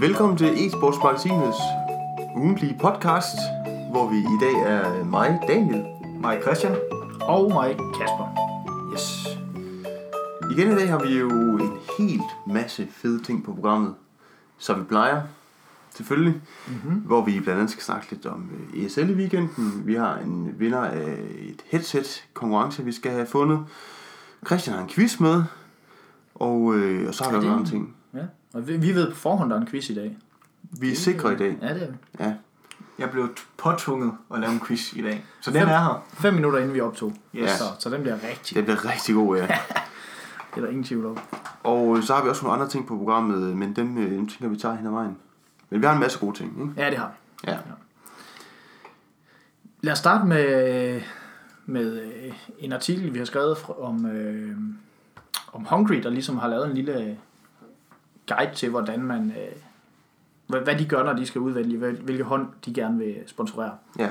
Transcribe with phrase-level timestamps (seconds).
[0.00, 1.58] Velkommen til eSportsmagasinets
[2.36, 3.36] ugentlige podcast,
[3.90, 5.84] hvor vi i dag er mig, Daniel.
[6.20, 6.76] Mig Christian.
[7.20, 8.26] Og mig, Kasper.
[8.92, 9.26] Yes.
[10.50, 13.94] Igen i dag har vi jo en helt masse fede ting på programmet,
[14.58, 15.22] som vi plejer,
[15.94, 16.40] selvfølgelig.
[16.68, 16.94] Mm-hmm.
[16.94, 19.82] Hvor vi blandt andet skal snakke lidt om øh, ESL i weekenden.
[19.84, 23.66] Vi har en vinder af et headset konkurrence, vi skal have fundet.
[24.46, 25.44] Christian har en quiz med,
[26.34, 27.96] og, øh, og så har vi også andre ting.
[28.14, 28.24] Ja.
[28.54, 30.16] Og vi, vi ved på forhånd, der er en quiz i dag.
[30.62, 31.58] Vi er sikre i dag.
[31.62, 31.96] Ja, det er vi.
[32.20, 32.34] Ja.
[32.98, 35.24] Jeg blev påtvunget at lave en quiz i dag.
[35.40, 35.68] Så den Fem.
[35.68, 36.04] er her.
[36.12, 37.12] Fem minutter inden vi optog.
[37.34, 37.50] Yes.
[37.50, 38.56] Så, så den bliver rigtig.
[38.56, 39.46] Det bliver rigtig god, ja.
[40.54, 41.18] Det er der ingen tvivl om.
[41.62, 44.28] Og øh, så har vi også nogle andre ting på programmet, men dem, øh, dem
[44.28, 45.16] tænker vi tager hen ad vejen.
[45.70, 46.82] Men vi har en masse gode ting, ikke?
[46.82, 47.50] Ja, det har vi.
[47.50, 47.58] Ja.
[49.80, 51.00] Lad os starte med,
[51.66, 54.56] med øh, en artikel, vi har skrevet om, øh,
[55.52, 57.18] om Hungry, der ligesom har lavet en lille
[58.34, 59.32] guide til, hvordan man,
[60.48, 63.72] øh, hvad, de gør, når de skal udvælge, hvil- hvilke hånd de gerne vil sponsorere.
[63.98, 64.08] Ja.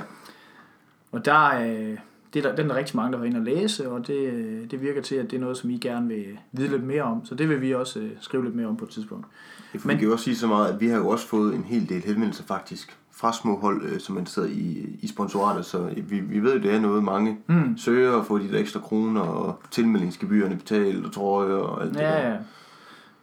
[1.12, 1.98] Og der, øh,
[2.34, 4.14] det er der, den er der rigtig mange, der har inde og læse, og det,
[4.32, 7.02] øh, det virker til, at det er noget, som I gerne vil vide lidt mere
[7.02, 7.24] om.
[7.24, 9.26] Så det vil vi også øh, skrive lidt mere om på et tidspunkt.
[9.72, 11.54] Men Men- vi kan jo også sige så meget, at vi har jo også fået
[11.54, 15.64] en hel del henvendelser faktisk fra små hold, øh, som man sidder i, i sponsoratet,
[15.64, 17.76] så vi, vi ved jo, det er noget, mange Mm.
[17.78, 21.98] søger og få de der ekstra kroner og tilmeldingsgebyrerne betalt og trøjer og alt det
[21.98, 22.08] der.
[22.18, 22.36] Ja, ja.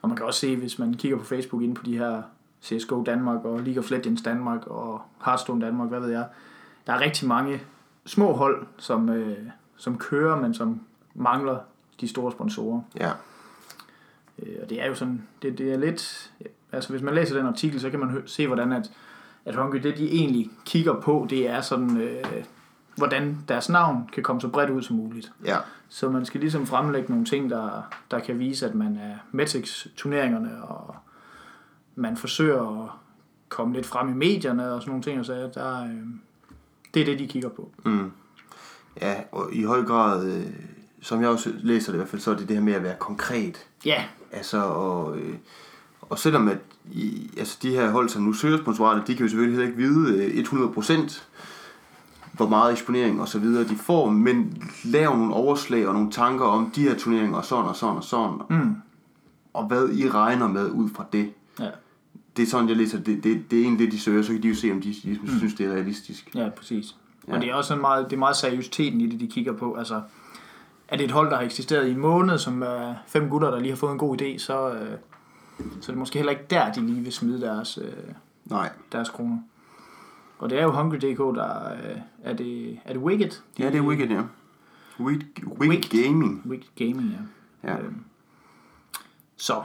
[0.01, 2.21] Og man kan også se, hvis man kigger på Facebook inde på de her
[2.63, 6.25] CSGO Danmark og League of Legends Danmark og Hearthstone Danmark, hvad ved jeg.
[6.87, 7.61] Der er rigtig mange
[8.05, 9.37] små hold, som, øh,
[9.77, 10.81] som kører, men som
[11.13, 11.57] mangler
[12.01, 12.81] de store sponsorer.
[12.99, 13.11] Ja.
[14.39, 16.31] Øh, og det er jo sådan, det, det er lidt,
[16.71, 18.91] altså hvis man læser den artikel, så kan man se, hvordan at,
[19.45, 22.23] at Hungry, det de egentlig kigger på, det er sådan, øh,
[22.97, 25.31] hvordan deres navn kan komme så bredt ud som muligt.
[25.45, 25.57] ja.
[25.89, 27.81] Så man skal ligesom fremlægge nogle ting, der,
[28.11, 29.65] der kan vise, at man er med til
[29.97, 30.95] turneringerne, og
[31.95, 32.89] man forsøger at
[33.49, 35.19] komme lidt frem i medierne og sådan nogle ting.
[35.19, 35.89] Og så der, øh,
[36.93, 37.71] det er det, de kigger på.
[37.85, 38.11] Mm.
[39.01, 40.45] Ja, og i høj grad, øh,
[41.01, 42.83] som jeg også læser det i hvert fald, så er det det her med at
[42.83, 43.67] være konkret.
[43.85, 45.35] Ja, Altså, og, øh,
[46.01, 46.57] og selvom at
[46.91, 49.89] i, altså de her hold, som nu søger sponsoratet, de kan jo selvfølgelig heller ikke
[49.89, 51.21] vide øh, 100%
[52.37, 56.45] hvor meget eksponering og så videre de får, men lav nogle overslag og nogle tanker
[56.45, 58.75] om de her turneringer og sådan og sådan og sådan, mm,
[59.53, 61.33] og hvad I regner med ud fra det.
[61.59, 61.69] ja,
[62.37, 64.43] Det er sådan, jeg læser, det, det, det er egentlig det, de søger, så kan
[64.43, 65.37] de jo se, om de, de mm.
[65.37, 66.35] synes, det er realistisk.
[66.35, 66.95] ja, præcis.
[67.27, 67.35] Ja.
[67.35, 69.73] Og det er også sådan meget, det er meget seriøsiteten i det, de kigger på.
[69.75, 70.01] Altså,
[70.87, 73.59] er det et hold, der har eksisteret i en måned, som er fem gutter, der
[73.59, 74.97] lige har fået en god idé, så, øh,
[75.57, 77.91] så er det måske heller ikke der, de lige vil smide deres, øh,
[78.45, 78.69] Nej.
[78.91, 79.37] deres kroner.
[80.39, 83.31] Og det er jo Hungry.dk, der øh, er det, er det Wicked?
[83.59, 84.21] Ja, det er Wicked, ja.
[84.99, 86.03] Wicked, Wicked Wicked.
[86.03, 86.41] Gaming.
[86.49, 87.09] Wicked Gaming,
[87.63, 87.69] ja.
[87.71, 87.79] Ja.
[87.79, 87.95] Øhm,
[89.35, 89.63] Så,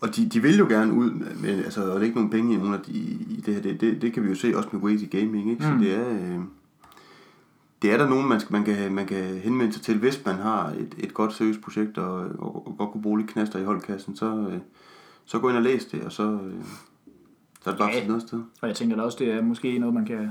[0.00, 2.56] Og de, de vil jo gerne ud, med, altså, og det ikke nogen penge i
[2.56, 4.80] nogen af de, i det her, det, det, det kan vi jo se også med
[4.80, 5.64] Wazy Gaming, ikke?
[5.64, 5.78] Så Mm.
[5.78, 6.40] det er, øh,
[7.82, 10.34] det er der nogen, man, skal, man, kan, man kan henvende sig til, hvis man
[10.34, 13.64] har et, et godt seriøst projekt, og, og, og godt kunne bruge lidt knaster i
[13.64, 14.58] holdkassen, så, øh,
[15.24, 16.64] så gå ind og læs det, og så, øh,
[17.64, 18.06] så er det bare Ja.
[18.06, 18.38] noget sted.
[18.60, 20.30] og jeg tænker da også, det er måske noget, man kan,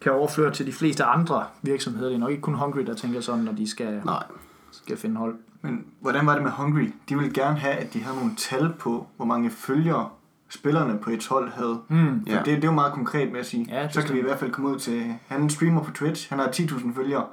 [0.00, 2.08] kan overføre til de fleste andre virksomheder.
[2.08, 4.22] Det er nok ikke kun Hungry, der tænker sådan, når de skal, Nej.
[4.70, 5.34] skal finde hold.
[5.62, 6.90] Men hvordan var det med Hungry?
[7.08, 10.08] De ville gerne have, at de havde nogle tal på, hvor mange følgere
[10.48, 11.80] spillerne på et hold havde.
[11.88, 12.26] Mm.
[12.26, 12.38] For Ja.
[12.38, 13.66] det, det er jo meget konkret med at sige.
[13.70, 16.28] Ja, det så kan vi i hvert fald komme ud til, han streamer på Twitch,
[16.30, 17.26] han har 10.000 følgere.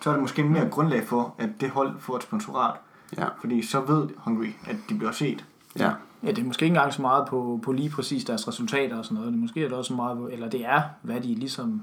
[0.00, 2.74] Så er det måske mere grundlag for, at det hold får et sponsorat.
[3.18, 3.26] Ja.
[3.40, 5.44] Fordi så ved Hungry, at de bliver set.
[5.78, 5.90] Ja.
[6.24, 9.04] Ja, det er måske ikke engang så meget på, på lige præcis deres resultater og
[9.04, 9.32] sådan noget.
[9.32, 11.82] Det er måske er det også så meget eller det er, hvad de ligesom,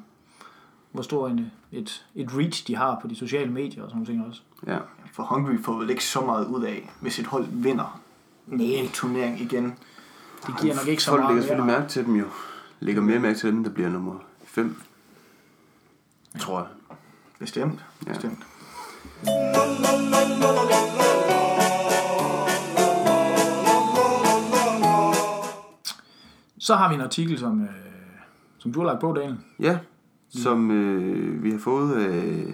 [0.92, 4.14] hvor stor en, et, et reach de har på de sociale medier og sådan nogle
[4.14, 4.42] ting også.
[4.68, 4.78] Ja.
[5.14, 8.02] For Hungry får vel ikke så meget ud af, hvis et hold vinder
[8.52, 9.76] en turnering igen.
[10.48, 12.26] det giver nok ikke så Folk meget lægger selvfølgelig mærke til dem jo.
[12.80, 14.16] Lægger mere mærke til dem, der bliver nummer
[14.46, 14.82] 5.
[16.40, 16.68] Tror jeg.
[17.40, 17.86] Bestemt.
[18.08, 18.14] Ja.
[18.14, 18.40] Bestemt.
[26.64, 27.68] Så har vi en artikel, som, øh,
[28.58, 29.38] som du har lagt på, Daniel.
[29.60, 29.78] Ja,
[30.30, 32.46] som øh, vi har fået af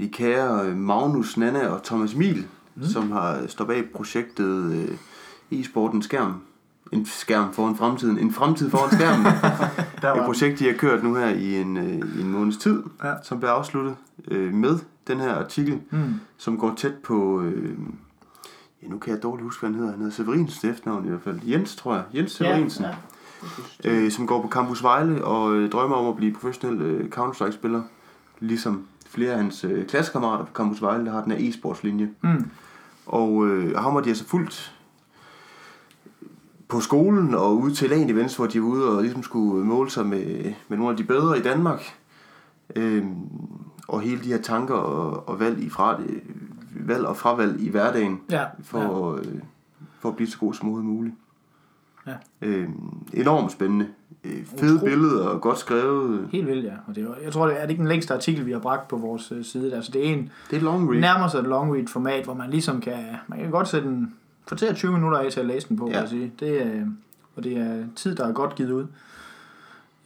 [0.00, 2.84] de kære Magnus, Nana og Thomas Mil, mm.
[2.84, 6.40] som har stået bag projektet øh, e-sporten skærm.
[6.92, 8.18] En skærm foran fremtiden.
[8.18, 9.26] En fremtid foran skærmen.
[10.02, 12.82] Der Et projekt, de har kørt nu her i en, øh, i en måneds tid,
[13.04, 13.12] Ja.
[13.22, 13.96] som bliver afsluttet
[14.28, 16.14] øh, med den her artikel, Mm.
[16.36, 17.42] som går tæt på...
[17.42, 17.76] Øh,
[18.82, 19.90] ja, nu kan jeg dårligt huske, hvad han hedder.
[19.90, 21.40] Han hedder Severinsen efternavn i hvert fald.
[21.46, 22.04] Jens, tror jeg.
[22.14, 22.84] Jens Severinsen.
[22.84, 22.90] Ja,
[23.84, 23.90] ja.
[23.90, 27.82] øh, som går på Campus Vejle og øh, drømmer om at blive professionel øh, Counter-Strike-spiller,
[28.40, 32.08] ligesom flere af hans øh, klassekammerater på Campus Vejle, der har den her e-sportslinje.
[32.22, 32.50] Mm.
[33.06, 34.74] Og øh, ham har de altså fulgt
[36.68, 39.90] på skolen og ude til LAN events, hvor de er ude og ligesom skulle måle
[39.90, 41.82] sig med, med nogle af de bedre i Danmark.
[42.76, 43.14] Øhm,
[43.88, 46.00] og hele de her tanker og, og valg, i fra,
[46.74, 49.18] valg og fravalg i hverdagen Ja, for, ja.
[49.18, 49.40] øh,
[50.00, 51.14] for at blive så god som overhovedet muligt.
[52.06, 52.12] Ja.
[52.42, 53.86] Øhm, enormt spændende.
[54.24, 54.84] Øh, fede Utroligt.
[54.84, 56.28] billeder og godt skrevet.
[56.32, 56.72] Helt vildt, ja.
[56.86, 58.88] Og det er, jeg tror, det er det ikke den længste artikel, vi har bragt
[58.88, 59.74] på vores øh, side.
[59.74, 61.00] Altså, det er en Det er long read.
[61.00, 64.14] nærmer sig et long read format, hvor man ligesom kan, man kan godt sætte en
[64.46, 66.00] kvarter 20 minutter af til at læse den på, ja.
[66.00, 66.32] Jeg sige.
[66.40, 66.86] Det er,
[67.36, 68.86] og det er tid, der er godt givet ud.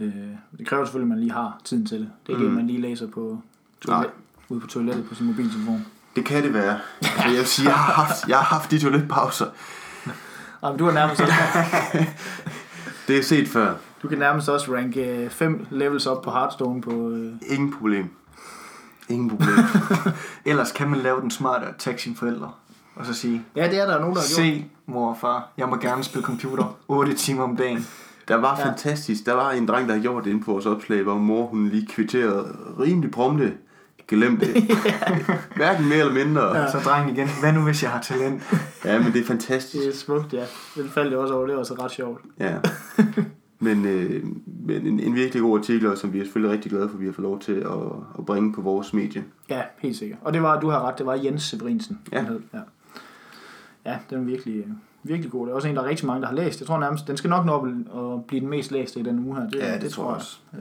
[0.01, 0.13] Øh,
[0.59, 2.11] det kræver selvfølgelig, at man lige har tiden til det.
[2.27, 2.55] Det er ikke Mm.
[2.55, 3.39] det, man lige læser på
[3.81, 4.11] toilet,
[4.49, 5.87] ude på toilettet på sin mobiltelefon.
[6.17, 6.79] Det kan det være.
[7.03, 9.47] Altså, jeg vil sige, jeg har haft, jeg har haft de toiletpauser.
[10.61, 11.33] Og du, har nærmest også,
[13.09, 13.75] Det er set før.
[14.03, 17.11] du kan nærmest også ranke 5 levels op på Hearthstone på...
[17.11, 18.11] Øh, Ingen problem.
[19.09, 19.57] Ingen problem.
[20.45, 22.51] Ellers kan man lave den smarte at tagge sine forældre.
[22.97, 24.47] Og så sige, ja, det er der nogen, der har gjort.
[24.47, 27.87] se mor og far, jeg må gerne spille computer 8 timer om dagen.
[28.29, 28.67] Der var Ja.
[28.69, 29.27] fantastisk.
[29.27, 31.69] Der var en dreng, der havde gjort det inde på vores opslag, hvor mor hun
[31.69, 33.53] lige kvitterede rimelig prompte.
[34.09, 34.49] Glem det.
[35.57, 36.57] Hverken mere eller mindre.
[36.59, 36.71] Ja.
[36.71, 38.43] Så drengen igen, hvad nu hvis jeg har talent?
[38.85, 39.85] Ja, men det er fantastisk.
[39.85, 40.45] Det er smukt, ja.
[40.77, 42.21] Det faldt jeg også over, det var så ret sjovt.
[42.41, 42.55] Ja.
[43.59, 44.25] Men, øh,
[44.67, 47.01] men en, en virkelig god artikel, og som vi er selvfølgelig rigtig glade for, at
[47.01, 47.73] vi har fået lov til at,
[48.19, 49.25] at bringe på vores medie.
[49.49, 50.19] Ja, helt sikkert.
[50.23, 51.99] Og det var, du har ret, det var Jens Severinsen.
[52.13, 52.23] Ja.
[52.25, 52.41] hed.
[52.55, 52.59] ja.
[53.87, 54.65] Ja, den er virkelig,
[55.03, 55.47] virkelig god.
[55.47, 56.61] Det er også en, der er rigtig mange, der har læst.
[56.61, 59.19] Jeg tror nærmest, den skal nok nå at- at blive den mest læste i den
[59.27, 59.49] uge her.
[59.51, 60.39] Det, Ja, det tror jeg også.
[60.55, 60.61] Øh,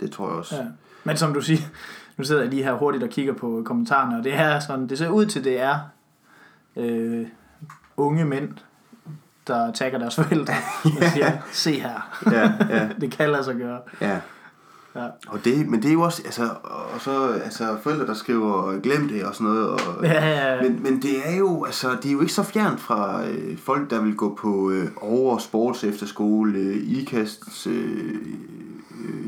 [0.00, 0.56] Det tror jeg også.
[0.56, 0.62] ja.
[1.04, 1.58] Men som du siger,
[2.16, 4.98] nu sidder jeg lige her hurtigt og kigger på kommentarerne, og det er sådan, det
[4.98, 5.78] ser ud til, det er
[6.76, 7.26] øh,
[7.96, 8.48] unge mænd,
[9.46, 10.54] der tagger deres forældre
[11.00, 13.80] og siger, se her, Ja, ja, det kan lade sig gøre.
[14.00, 14.20] ja.
[14.96, 15.06] Ja.
[15.28, 16.50] Og det, men det er jo også, altså,
[16.94, 20.62] og så, altså, forældre, der skriver, glem det og sådan noget, og, Ja, ja, ja.
[20.62, 23.90] Men, men det er jo, altså, det er jo ikke så fjernt fra øh, folk,
[23.90, 28.16] der vil gå på øh, over sports efterskole, øh, IKAST øh, øh,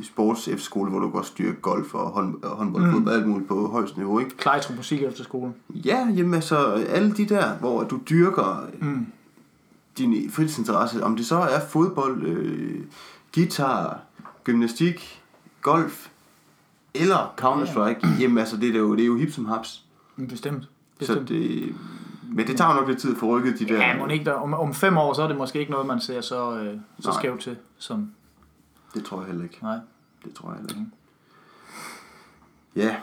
[0.02, 2.92] sports efterskole, hvor du kan også styrke golf og hånd, håndbold, mm.
[2.92, 4.36] Fodbold, alt muligt på højst niveau, ikke?
[4.36, 5.54] Klejtrup Musik efter skolen.
[5.74, 6.56] Ja, jamen altså,
[6.88, 9.06] alle de der, hvor du dyrker Mm.
[9.98, 12.80] din fritidsinteresse, om det så er fodbold, øh,
[13.34, 13.98] guitar,
[14.44, 15.22] gymnastik,
[15.62, 16.08] golf,
[16.94, 18.14] eller Counter-Strike, ja.
[18.20, 19.84] jamen altså, det er jo, det er jo hip som haps.
[20.16, 20.62] Mm, Bestemt.
[20.62, 21.28] Så Bestemt.
[21.28, 21.74] det,
[22.32, 23.74] men det tager nok lidt tid at få rykket de der...
[23.86, 26.00] Ja, må ikke der, om, om fem år, så er det måske ikke noget, man
[26.00, 27.20] ser så, øh, så Nej.
[27.20, 27.56] skævt til.
[27.78, 28.10] Som,
[28.94, 29.58] Det tror jeg heller ikke.
[29.62, 29.78] nej.
[30.24, 30.90] Det tror jeg heller ikke.
[32.76, 32.96] Ja,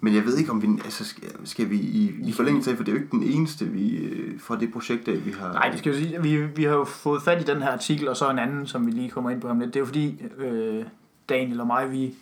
[0.00, 0.68] men jeg ved ikke, om vi...
[0.84, 3.64] Altså, skal, skal vi i, i forlængelse af, for det er jo ikke den eneste
[3.64, 5.52] vi, øh, fra det projekt, af, vi har...
[5.52, 8.08] Nej, det skal jo sige, vi, vi har jo fået fat i den her artikel,
[8.08, 9.74] og så en anden, som vi lige kommer ind på om lidt.
[9.74, 10.84] Det er jo fordi, øh,
[11.28, 12.14] Daniel og mig, vi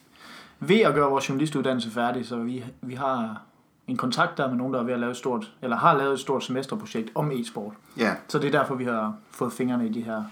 [0.60, 3.42] ved at gøre vores journalistuddannelse færdig, så vi, vi har
[3.86, 6.12] en kontakt der med nogen, der er ved at lave et stort, eller har lavet
[6.12, 7.72] et stort semesterprojekt om e-sport.
[7.96, 10.24] Ja, Så det er derfor, vi har fået fingrene i de her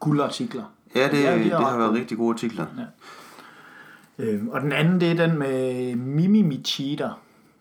[0.00, 0.64] guldartikler.
[0.96, 2.00] Ja det, Ja, ja, de det har ret været gode.
[2.00, 2.66] rigtig gode artikler.
[4.18, 7.08] Øh, og den anden, det er den med Mimi Michida,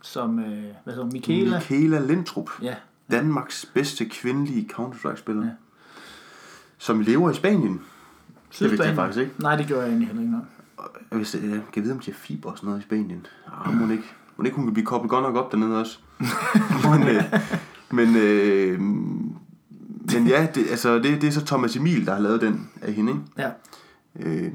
[0.02, 1.58] som, øh, hvad hedder Michaela?
[1.58, 2.76] Michaela Lindtrup, Ja,
[3.12, 5.48] Danmarks bedste kvindelige Counter-Strike-spiller, Ja.
[5.48, 5.54] ja.
[6.78, 7.82] som lever i Spanien.
[8.60, 9.32] Det vidste jeg faktisk ikke.
[9.40, 10.36] Nej, det gjorde jeg egentlig heller ikke.
[11.12, 13.26] Jeg vidste, jeg kan vide, om de har fiber og sådan noget i Spanien.
[13.66, 14.04] Ah, må ikke.
[14.38, 16.00] Må ikke, hun kan blive koblet godt nok op dernede også.
[16.92, 17.24] men, øh,
[17.92, 18.80] men, øh,
[20.14, 22.94] men ja, det, altså, det, det er så Thomas Emil, der har lavet den af
[22.94, 23.24] hende, ikke?
[23.38, 23.50] Ja.
[24.20, 24.52] Øh,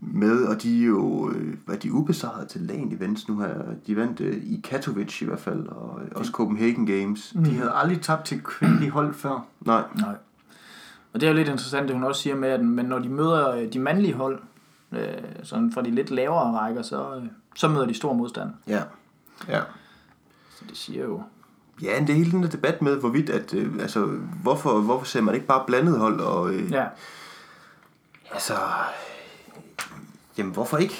[0.00, 3.54] med, og de er jo, øh, hvad er de ubesejret til LAN events nu her.
[3.86, 7.34] De vandt øh, i Katowice i hvert fald, og øh, også Copenhagen Games.
[7.44, 9.46] De havde aldrig tabt til kvindelige hold før.
[9.60, 10.14] Nej, Nej.
[11.12, 13.08] Og det er jo lidt interessant, det hun også siger med, at men når de
[13.08, 14.38] møder øh, de mandlige hold,
[14.92, 15.06] øh,
[15.42, 17.22] sådan fra de lidt lavere rækker, så, øh,
[17.56, 18.50] så møder de stor modstand.
[18.66, 18.82] ja.
[19.48, 19.60] Ja.
[20.50, 21.22] Så det siger jo...
[21.82, 24.04] Ja, det er hele den der debat med, hvorvidt, at, øh, altså,
[24.42, 26.84] hvorfor, hvorfor ser man ikke bare blandet hold, og øh, Ja,
[28.32, 28.54] altså,
[30.38, 30.94] jamen hvorfor ikke?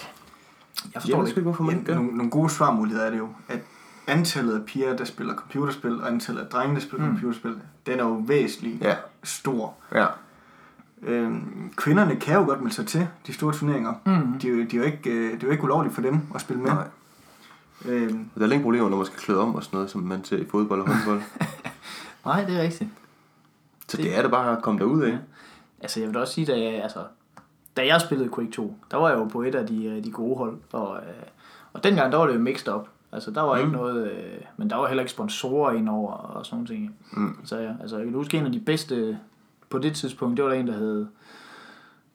[0.84, 1.42] jeg Jeg forstår det sgu ikke.
[1.42, 1.94] hvorfor man ikke gør.
[1.94, 3.58] Nogle, nogle gode svarmuligheder er det jo, at
[4.06, 7.12] antallet af piger, der spiller computerspil, og antallet af drenge, der spiller Mm.
[7.12, 7.56] computerspil,
[7.86, 9.74] den er jo væsentligt Ja, stor.
[9.94, 10.06] ja.
[11.02, 13.94] Øhm, kvinderne kan jo godt melde sig til de store turneringer.
[14.06, 14.38] Mm.
[14.38, 16.20] De, er jo- de er jo ikke, øh, det er jo ikke ulovligt for dem
[16.34, 16.70] at spille med.
[16.70, 16.84] Nej.
[17.84, 20.24] Øhm, Der er længe problemer, når man skal klæde om og sådan noget, som man
[20.24, 21.20] ser i fodbold og håndbold.
[22.24, 22.90] Nej, det er rigtigt.
[23.88, 25.08] Så det er det bare at komme derud af.
[25.10, 25.18] Ja.
[25.80, 26.98] Altså, jeg vil også sige, da jeg, altså,
[27.76, 30.10] da jeg spillede Quake 2, der var jeg jo på et af de, øh, de
[30.10, 31.22] gode hold, og, øh,
[31.72, 32.88] og dengang, der var det jo mixed up.
[33.12, 33.60] Altså, der var mm.
[33.60, 36.94] ikke noget, øh, men der var heller ikke sponsorer indover og sådan ting.
[37.12, 37.36] Mm.
[37.44, 39.18] Så ja, altså, jeg kan huske en af de bedste
[39.70, 41.06] på det tidspunkt, det var der en, der hed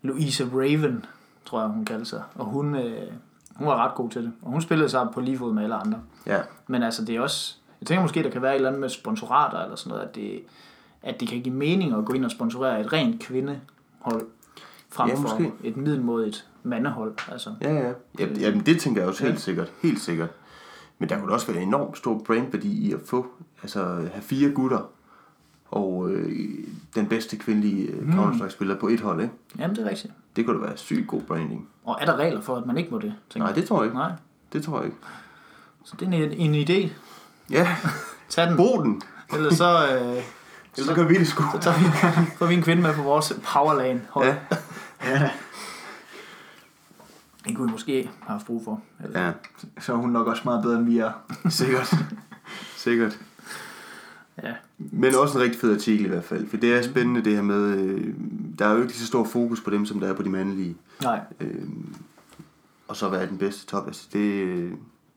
[0.01, 1.05] Louisa Raven,
[1.45, 2.23] tror jeg, hun kaldte sig.
[2.35, 3.11] Og hun, øh,
[3.55, 4.31] hun var ret god til det.
[4.41, 5.99] Og hun spillede sig på lige fod med alle andre.
[6.25, 6.39] Ja.
[6.67, 7.55] Men altså, det er også...
[7.81, 10.15] Jeg tænker måske, der kan være et eller andet med sponsorater eller sådan noget, at
[10.15, 10.39] det,
[11.01, 14.25] at det kan give mening at gå ind og sponsorere et rent kvindehold,
[14.89, 17.13] frem Ja, for et middelmodigt mandehold.
[17.31, 17.93] Altså, Ja, ja.
[18.19, 19.39] Jamen, jamen det tænker jeg også helt Ja.
[19.39, 19.71] sikkert.
[19.81, 20.29] Helt sikkert.
[20.99, 23.27] Men der kunne også være en enormt stor brandværdi i at få,
[23.61, 24.89] altså have fire gutter
[25.71, 26.57] og øh,
[26.95, 28.13] den bedste kvindelige øh, Mm.
[28.13, 29.33] Counter-Strike-spiller på et hold, ikke?
[29.59, 30.13] jamen, det er rigtigt.
[30.35, 31.67] Det kunne da være sygt god branding.
[31.85, 33.13] Og er der regler for, at man ikke må det?
[33.35, 33.97] Nej, det tror jeg ikke.
[33.97, 34.11] Nej,
[34.53, 34.97] Det tror jeg ikke.
[35.83, 36.89] så det er en, en idé.
[37.49, 37.75] Ja,
[38.29, 38.57] Tag den.
[38.57, 39.01] brug den.
[39.33, 40.01] Ellers så, øh,
[40.77, 41.43] Ellers så kan vi det sgu.
[41.53, 41.85] så tager vi,
[42.37, 44.27] får vi en kvinde med på vores powerlane hold.
[44.27, 44.35] Ja,
[45.05, 45.29] Ja,
[47.47, 48.81] Det kunne vi måske have haft brug for.
[49.03, 49.31] Eller, ja.
[49.79, 51.11] så er hun nok også meget bedre, end vi er.
[51.49, 51.93] Sikkert.
[52.75, 53.19] Sikkert.
[54.43, 54.53] Ja.
[54.77, 56.47] Men også en rigtig fed artikel i hvert fald.
[56.47, 58.13] For det er spændende det her med, øh,
[58.59, 60.29] der er jo ikke lige så stor fokus på dem, som der er på de
[60.29, 60.75] mandlige.
[61.03, 61.61] Nej, Øh,
[62.87, 63.87] og så være den bedste top.
[63.87, 64.71] Altså, det, øh,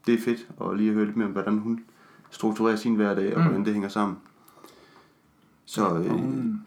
[0.06, 1.85] det er fedt at lige høre lidt mere om, hvordan hun
[2.30, 3.46] strukturerer sin hverdag, og Mm.
[3.46, 4.16] hvordan det hænger sammen.
[5.64, 6.62] Så øh, hun,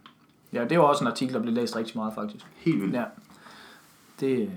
[0.54, 2.46] ja, det var også en artikel, der blev læst rigtig meget, faktisk.
[2.58, 2.96] helt vildt.
[2.96, 3.04] Ja.
[4.20, 4.50] Det, øh,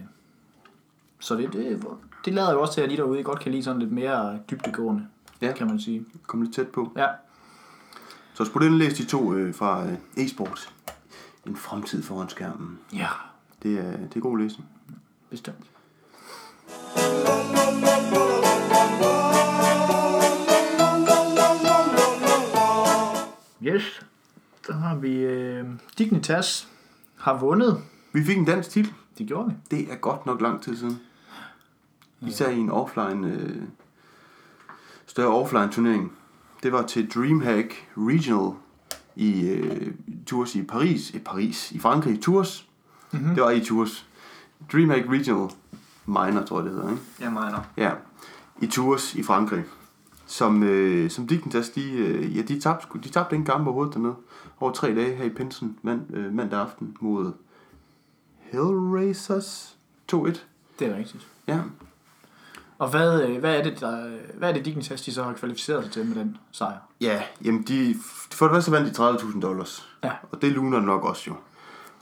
[1.19, 1.85] så det, det,
[2.25, 5.07] det lader jo også til, at I derude godt kan lide sådan lidt mere dybdegående,
[5.43, 5.53] Ja.
[5.53, 6.05] kan man sige.
[6.27, 6.93] Kom lidt tæt på.
[6.97, 7.07] Ja,
[8.35, 10.75] Så skulle den læse de to øh, fra øh, e-sport.
[11.47, 12.79] En fremtid foran skærmen.
[12.93, 13.09] ja
[13.63, 14.69] Det er, det er god læsning.
[15.31, 15.67] bestemt.
[23.63, 24.07] Yes,
[24.67, 25.67] så har vi øh,
[25.99, 26.69] Dignitas
[27.17, 27.83] har vundet.
[28.13, 28.93] Vi fik en dansk titel.
[29.19, 29.55] Det gjorde vi.
[29.77, 31.01] Det er godt nok lang tid siden.
[32.21, 33.63] Især i en offline, øh,
[35.07, 36.13] større offline turnering.
[36.63, 38.55] Det var til Dreamhack Regional
[39.17, 39.95] i øh,
[40.27, 42.69] Tours i Paris, i Paris, i Frankrig, Tours.
[43.13, 43.35] Mm-hmm.
[43.35, 44.07] Det var i Tours.
[44.73, 45.51] Dreamhack Regional
[46.07, 47.03] Minor, tror jeg det hedder, ikke?
[47.21, 47.61] Jeg mener.
[47.77, 47.91] Ja,
[48.61, 49.65] i Tours i Frankrig.
[50.27, 54.15] Som, øh, som Dignitas, de, øh, ja, de tabte, de tabte en kamp overhovedet dernede.
[54.61, 57.33] Over tre dage her i Pinsen, mand, øh, mandag aften mod
[58.39, 59.77] Hellraisers
[60.13, 60.47] 2-1.
[60.79, 61.27] Det er rigtigt.
[61.47, 61.61] Ja,
[62.83, 65.85] Og hvad, øh, hvad er det, der, hvad er det Dignitas, de så har kvalificeret
[65.85, 66.79] sig til med den sejr?
[67.01, 67.95] Ja, jamen de,
[68.31, 69.89] for det første vandt de 30.000 dollars.
[70.05, 70.11] Ja.
[70.31, 71.35] Og det luner nok også jo.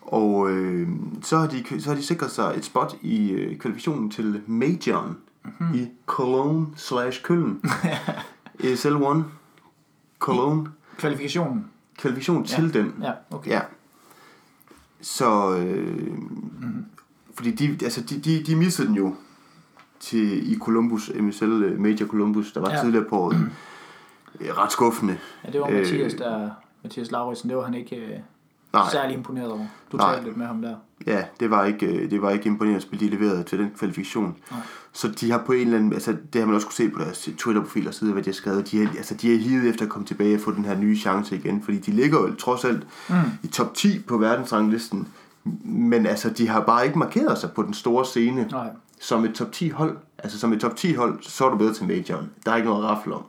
[0.01, 0.89] Og øh,
[1.23, 5.17] så, har de, så har de sikret sig et spot i øh, kvalifikationen til Majoren
[5.45, 5.75] mm-hmm.
[5.75, 7.63] i Cologne slash Køln.
[8.65, 9.25] ESL 1
[10.19, 10.69] Cologne.
[10.97, 11.67] Kvalifikationen?
[11.99, 12.57] Kvalifikation Ja.
[12.57, 12.95] til den.
[13.03, 13.51] Ja, okay.
[13.51, 13.61] Ja.
[15.01, 16.85] Så, øh, mm-hmm.
[17.35, 19.15] fordi de, altså de, de, de missede den jo
[20.01, 22.81] til, i Columbus, MSL øh, Major Columbus, der var Ja.
[22.83, 23.37] tidligere på året.
[24.41, 25.19] Øh, Ret skuffende.
[25.45, 26.51] Ja, det var Øh, Mathias, der...
[26.83, 28.11] Mathias Lauritsen, det var han ikke øh,
[28.73, 28.83] Nej.
[28.93, 29.67] særlig imponeret over.
[29.93, 30.13] Du Nej.
[30.13, 30.75] talte lidt med ham der.
[31.07, 33.71] Ja, det var ikke, øh, det var ikke imponerende at spille, de leverede til den
[33.79, 34.37] kvalifikation.
[34.51, 34.61] Nej.
[34.93, 36.99] Så de har på en eller anden, altså det har man også kunne se på
[36.99, 38.71] deres Twitter-profil og sidde, hvad de har skrevet.
[38.71, 40.97] De har, altså, de har hivet efter at komme tilbage og få den her nye
[40.97, 43.15] chance igen, fordi de ligger jo trods alt Mm.
[43.43, 45.09] i top 10 på verdensranglisten.
[45.65, 48.69] Men altså, de har bare ikke markeret sig på den store scene Nej,
[49.01, 49.97] som et top 10 hold.
[50.19, 52.31] Altså som et top 10 hold, så er du bedre til majoren.
[52.47, 53.25] Der er ikke noget at rafle om.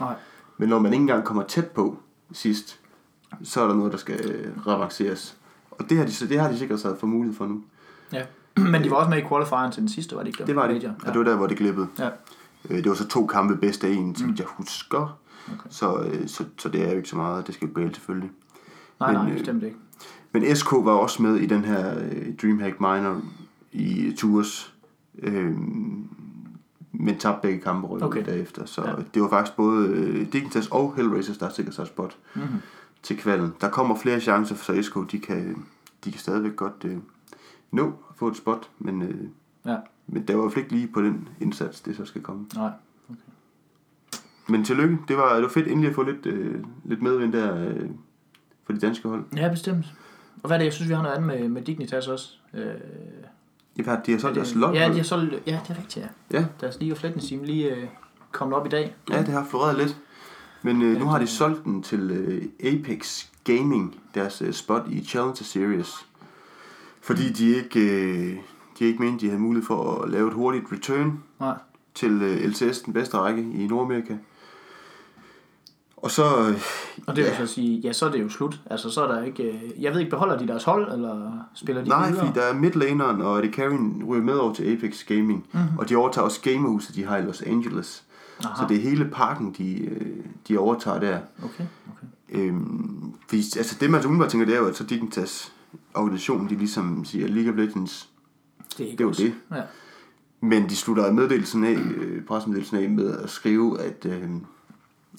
[0.00, 0.14] nej.
[0.58, 1.98] Men når man ikke engang kommer tæt på
[2.32, 2.80] sidst,
[3.42, 5.36] så er der noget, der skal øh, revanceres.
[5.70, 7.62] Og det har de, det har de sikkert sig for mulighed for nu.
[8.12, 8.22] Ja.
[8.72, 10.66] Men de var også med i qualifieren til den sidste, var det ikke Det var
[10.66, 10.94] det, Major?
[11.06, 11.86] og det var der, hvor det glippede.
[11.98, 12.08] Ja.
[12.70, 15.18] Øh, Det var så to kampe bedst af en, så vidt jeg husker.
[15.48, 15.70] Okay.
[15.70, 18.30] Så, øh, så, så det er jo ikke så meget, det skal jo galt selvfølgelig.
[19.00, 19.76] Nej, Men, nej, øh, bestemt ikke.
[20.32, 21.94] Men SK var også med i den her
[22.42, 23.20] Dreamhack Minor
[23.72, 24.71] i Tours.
[25.18, 25.56] Øh,
[26.94, 28.20] men tabte begge kampe rykket Okay.
[28.22, 28.32] okay.
[28.32, 28.64] derefter.
[28.64, 28.94] Så Ja.
[29.14, 32.48] det var faktisk både øh, Dignitas og Hellraisers, der sikkert sig spot Mm-hmm.
[33.02, 33.52] til kvalden.
[33.60, 35.64] Der kommer flere chancer, så SK de kan,
[36.04, 36.96] de kan stadigvæk godt øh,
[37.70, 38.68] nå at få et spot.
[38.78, 39.14] Men, øh,
[39.66, 39.76] Ja.
[40.06, 42.46] men der var fald ikke lige på den indsats, det så skal komme.
[42.56, 42.70] Nej.
[44.48, 44.98] Men tillykke.
[45.08, 47.90] Det var, det var fedt endelig at få lidt, øh, lidt medvind der øh,
[48.64, 49.24] for de danske hold.
[49.36, 49.86] Ja, bestemt.
[50.42, 52.36] Og hvad er det, jeg synes, vi har noget andet med, med Dignitas også?
[52.54, 52.64] Øh,
[53.74, 54.74] Hvert de har solgt er deres det- log.
[54.74, 55.96] Ja, de har solgt, ja, det er rigtigt,
[56.30, 56.38] ja.
[56.38, 56.44] Ja.
[56.60, 57.84] Deres League of Legends team lige øh,
[58.32, 58.94] kommet op i dag.
[59.10, 59.96] ja, det har floreret lidt.
[60.62, 65.04] Men øh, nu har de solgt den til øh, Apex Gaming, deres øh, spot i
[65.04, 66.06] Challenger Series.
[67.00, 68.36] Fordi de ikke, øh,
[68.78, 71.54] de ikke mente, de havde mulighed for at lave et hurtigt return Nej.
[71.94, 74.16] til øh, LCS, den bedste række i Nordamerika.
[76.02, 76.22] Og så...
[76.48, 76.60] Øh,
[77.06, 78.60] Og det vil ja, så sige, ja, så er det jo slut.
[78.70, 79.42] Altså, så er der ikke...
[79.42, 82.26] Øh, jeg ved ikke, beholder de deres hold, eller spiller de Nej, videre?
[82.26, 85.46] fordi der er midlaneren og Eddie Carrion ryger med over til Apex Gaming.
[85.52, 85.62] Mhm.
[85.62, 85.78] Mm-hmm.
[85.78, 88.04] Og de overtager også gamerhuset, de har i Los Angeles.
[88.44, 88.54] Aha.
[88.56, 90.06] Så det er hele parken, de, øh,
[90.48, 91.18] de overtager der.
[91.44, 92.06] Okay, okay.
[92.40, 95.52] Øhm, fordi, altså det man så umiddelbart tænker, det er jo, at så Dignitas
[95.94, 98.08] organisation, de ligesom siger, League of Legends,
[98.78, 99.34] Det er ikke det er det.
[99.56, 99.62] Ja.
[100.40, 104.30] Men de slutter meddelelsen af, øh, pressemeddelelsen af med at skrive, at, øh,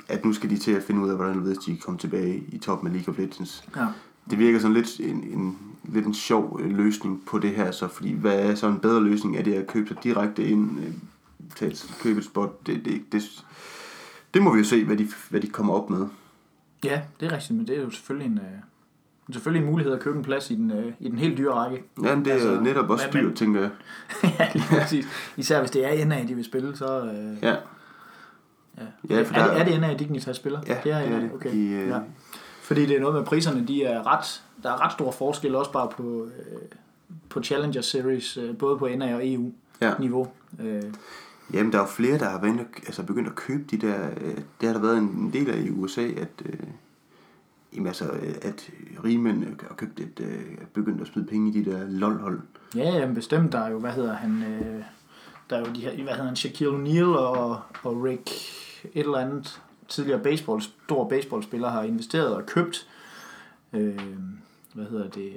[0.07, 2.88] at nu skal de til at finde ud af, hvordan de kommer tilbage i toppen
[2.88, 3.63] af League of Legends.
[3.75, 3.85] Ja.
[4.29, 7.88] Det virker sådan lidt en, en, lidt en sjov øh, løsning på det her, så
[7.88, 9.38] fordi hvad er så en bedre løsning?
[9.38, 10.93] Er det at købe sig direkte ind, øh,
[11.55, 12.67] tage et, købe et spot?
[12.67, 13.43] Det, det, det,
[14.33, 16.05] det må vi jo se, hvad de, hvad de kommer op med.
[16.83, 20.00] ja, det er rigtigt, men det er jo selvfølgelig en, øh, selvfølgelig en mulighed at
[20.00, 21.83] købe en plads i den, øh, i den helt dyre række.
[22.03, 23.69] Jamen, det er Altså, netop også men- dyrt, men- tænker jeg.
[24.39, 25.05] ja, lige præcis.
[25.38, 27.03] Især hvis det er NA, de vil spille, så...
[27.05, 27.55] Øh, Ja,
[28.77, 28.83] ja.
[29.09, 30.61] Ja, er, for er, der- det, er det NA, Dignitas spiller?
[30.67, 31.31] ja det er, det er det.
[31.33, 31.51] Okay.
[31.51, 31.99] De, øh, Ja.
[32.61, 35.71] Fordi det er noget med priserne, de er ret, der er ret stor forskel også
[35.71, 36.61] bare på, øh,
[37.29, 40.27] på Challenger Series, øh, både på NA og EU-niveau.
[40.59, 40.63] ja.
[40.65, 40.83] Øh,
[41.53, 44.09] Jamen, der er jo flere, der har været, altså, begyndt at købe de der...
[44.21, 46.29] Øh, det har der været en, del af i USA, at...
[46.45, 46.53] Øh,
[47.73, 48.69] jamen, altså, øh, at
[49.03, 52.39] rigmænd har købt et, øh, er begyndt at smide penge i de der LOL-hold.
[52.75, 54.83] ja, jamen bestemt, der er jo, hvad hedder han, øh,
[55.49, 58.29] der er jo de her, hvad hedder han, Shaquille O'Neal og, og Rick
[58.93, 62.87] et eller andet tidligere baseball, stor baseballspiller har investeret og købt,
[63.73, 63.99] øh,
[64.73, 65.33] hvad hedder det,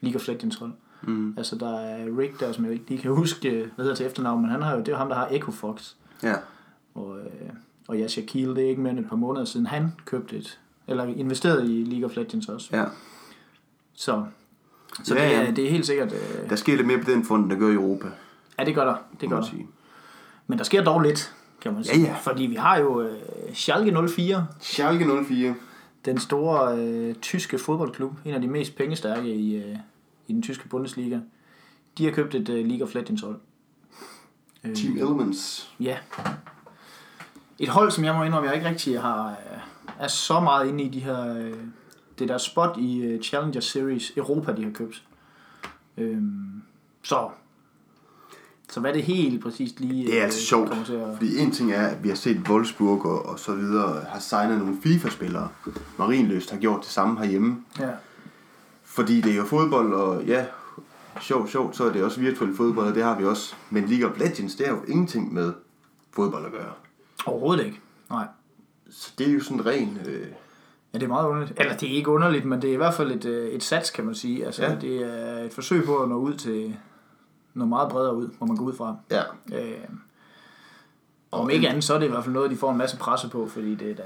[0.00, 0.72] League of Legends hold.
[1.02, 1.34] Mm.
[1.36, 4.06] Altså der er Rick der, som jeg ikke lige kan huske, øh, hvad hedder til
[4.06, 5.92] efternavn, men han har jo, det er jo ham, der har Echo Fox.
[6.22, 6.34] Ja.
[6.94, 7.50] Og, øh,
[7.88, 10.58] og ja, Shaquille, det er ikke mere end et par måneder siden, han købte et,
[10.86, 12.68] eller investerede i League of Legends også.
[12.76, 12.84] ja.
[13.94, 14.24] Så,
[15.04, 15.50] så Ja, det, er, ja.
[15.50, 17.74] det er helt sikkert, øh, Der sker lidt mere på den front, der gør i
[17.74, 18.08] Europa.
[18.58, 19.46] ja det gør der, det gør der.
[19.46, 19.66] sige.
[20.46, 22.06] Men der sker dog lidt, kan man Ja, sige.
[22.06, 22.14] ja.
[22.20, 23.18] Fordi vi har jo øh,
[23.54, 25.54] Schalke 04, Schalke 04.
[26.04, 29.76] den store øh, tyske fodboldklub, en af de mest pengestærke i, øh,
[30.28, 31.18] i den tyske Bundesliga.
[31.98, 33.36] De har købt et øh, League of Legends hold.
[34.64, 35.70] Øh, Team Elements.
[35.80, 35.96] Ja.
[37.58, 39.58] Et hold, som jeg må indrømme, jeg ikke rigtig har, øh,
[39.98, 41.54] er så meget inde i de her, øh,
[42.18, 45.02] det der spot i øh, Challenger Series Europa, de har købt.
[45.96, 46.62] Øhm,
[47.02, 47.28] så,
[48.70, 51.16] så hvad det helt præcist lige Det er øh, altså sjovt, til at...
[51.16, 54.58] fordi en ting er, at vi har set Wolfsburg og, og så videre har signet
[54.58, 55.48] nogle FIFA-spillere.
[55.98, 57.64] Marienløst har gjort det samme herhjemme.
[57.80, 57.90] Ja.
[58.84, 60.44] Fordi det er jo fodbold, og ja,
[61.20, 63.54] sjovt, sjovt, så er det også virtuel fodbold, og det har vi også.
[63.70, 65.52] Men League of Legends, det er jo ingenting med
[66.12, 66.72] fodbold at gøre.
[67.26, 67.80] Overhovedet ikke.
[68.10, 68.26] Nej.
[68.90, 69.98] Så det er jo sådan ren...
[70.06, 70.26] Øh,
[70.92, 71.60] Ja, det er meget underligt.
[71.60, 73.90] Eller det er ikke underligt, men det er i hvert fald et, øh, et sats,
[73.90, 74.46] kan man sige.
[74.46, 74.74] Altså, ja.
[74.74, 76.76] det er et forsøg på at nå ud til
[77.54, 78.96] noget meget bredere ud, hvor man går ud fra.
[79.10, 79.74] ja, Øh,
[81.30, 82.96] og om ikke andet, så er det i hvert fald noget, de får en masse
[82.96, 84.02] presse på, fordi det er da,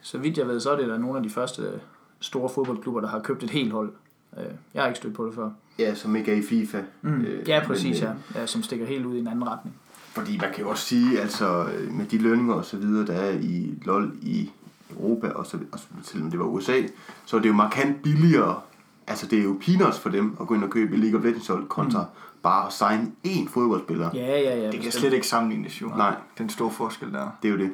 [0.00, 1.80] så vidt jeg ved, så er det da nogle af de første
[2.20, 3.92] store fodboldklubber, der har købt et helt hold.
[4.38, 5.50] Øh, jeg har ikke stødt på det før.
[5.78, 6.82] ja, som ikke er i FIFA.
[7.02, 7.20] Mm.
[7.20, 8.10] Øh, ja, præcis, men, ja.
[8.10, 8.46] øh, ja.
[8.46, 9.76] Som stikker helt ud i en anden retning.
[10.12, 13.12] Fordi man kan jo også sige, altså øh, med de lønninger og så videre, der
[13.12, 14.50] er i LoL i
[14.90, 16.82] Europa, og så, og selvom det var USA,
[17.26, 18.60] så er det jo markant billigere.
[19.08, 21.46] Altså det er jo peanuts for dem at gå ind og købe League of Legends
[21.46, 22.40] hold kontra mm.
[22.42, 24.10] bare at signe én fodboldspiller.
[24.14, 24.70] Ja, ja, ja.
[24.70, 25.88] Det kan slet ikke sammenlignes jo.
[25.88, 26.14] Nej.
[26.38, 27.30] Den store forskel der.
[27.42, 27.70] Det er jo det.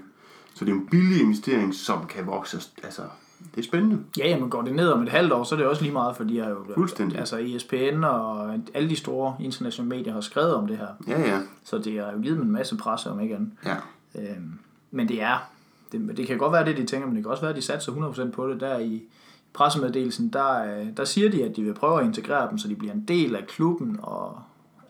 [0.54, 2.60] Så det er en billig investering, som kan vokse.
[2.82, 3.02] Altså,
[3.54, 3.98] det er spændende.
[4.18, 5.92] Ja, ja, men går det ned om et halvt år, så er det også lige
[5.92, 6.64] meget, for de har jo...
[6.74, 7.18] Fuldstændig.
[7.18, 10.86] Altså ESPN og alle de store internationale medier har skrevet om det her.
[11.08, 11.40] Ja, ja.
[11.64, 13.50] Så det har jo givet dem en masse presse, om ikke andet.
[13.66, 13.76] Ja,
[14.18, 14.58] Øhm,
[14.90, 15.50] men det er,
[15.92, 17.62] det, det kan godt være det, de tænker, men det kan også være, at de
[17.62, 18.60] satser 100% på det.
[18.60, 19.02] Der i
[19.54, 22.74] pressemeddelelsen, der, øh, der siger de, at de vil prøve at integrere dem, så de
[22.76, 24.38] bliver en del af klubben, og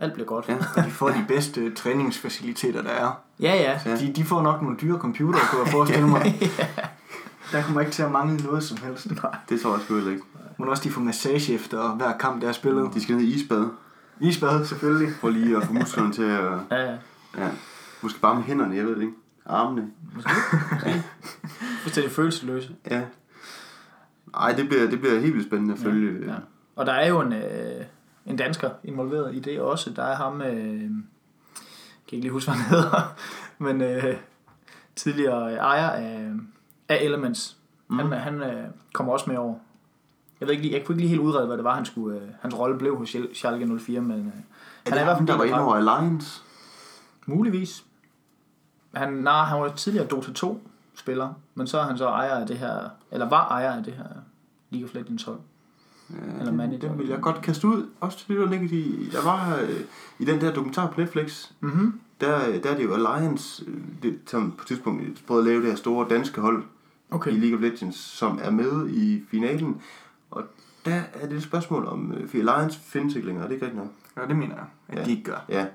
[0.00, 0.48] alt bliver godt.
[0.48, 0.57] Ja.
[0.77, 3.20] Og de får de bedste træningsfaciliteter, der er.
[3.40, 3.55] ja.
[3.55, 3.81] ja.
[3.87, 3.96] Ja.
[3.96, 6.22] De, de får nok nogle dyre computere, kunne jeg forestille mig.
[7.53, 9.07] Der kommer ikke til at mangle noget som helst.
[9.48, 10.22] det tror jeg sgu ikke.
[10.59, 12.94] Men også de får massage efter hver kamp, der er spillet.
[12.94, 13.66] De skal ned i isbad,
[14.20, 15.14] Isbad selvfølgelig.
[15.20, 16.53] for lige at få musklerne til at...
[16.70, 16.96] ja, ja.
[17.38, 17.48] Ja.
[18.03, 19.14] Måske bare med hænderne, jeg ved det ikke.
[19.46, 19.90] Armene.
[21.83, 22.74] Fuldstændig følelsesløse.
[22.90, 23.03] Ja.
[24.40, 26.27] Ej, det bliver, det bliver helt vildt spændende at følge.
[26.33, 26.35] Ja.
[26.77, 27.85] Og der er jo en, øh,
[28.27, 29.90] en dansker involveret i det også.
[29.90, 30.88] Der er ham, øh, jeg
[32.09, 33.14] kan ikke lige huske, hvad han hedder,
[33.64, 34.16] men øh,
[34.97, 36.31] tidligere ejer af,
[36.88, 37.57] af Elements.
[37.88, 37.99] Mm.
[37.99, 39.55] Han, han øh, kommer også med over.
[40.40, 42.20] Jeg, ved ikke, lige- jeg kunne ikke lige helt udrede, hvad det var, han skulle,
[42.20, 44.33] øh, hans rolle blev hos Schal- Schalke 04, men øh, Er han
[44.85, 46.42] det er i hvert fald der var inde over Alliance?
[47.27, 47.85] Muligvis.
[48.94, 52.47] Han, nej, han var tidligere Dota 2 spiller, men så er han så ejer af
[52.47, 54.05] det her, eller var ejer af det her
[54.75, 55.39] League of Legends hold.
[56.11, 57.87] Ja, Eller den, den vil jeg godt kaste ud.
[58.01, 59.09] Også til det, der ligger i...
[59.13, 59.81] Der var øh,
[60.19, 62.01] i den der dokumentar på Netflix, Mhm.
[62.21, 65.63] der, der er det jo Alliance, øh, det, som på et tidspunkt prøvede at lave
[65.63, 66.63] det her store danske hold
[67.11, 67.31] Okay.
[67.33, 69.81] i League of Legends, som er med i finalen.
[70.31, 70.43] Og
[70.85, 73.67] der er det et spørgsmål om, øh, for Alliance findes ikke længere, er det ikke
[73.67, 73.93] rigtigt nok?
[74.17, 75.05] Ja, det mener jeg, at Ja.
[75.05, 75.45] de ikke gør.
[75.49, 75.67] Ja.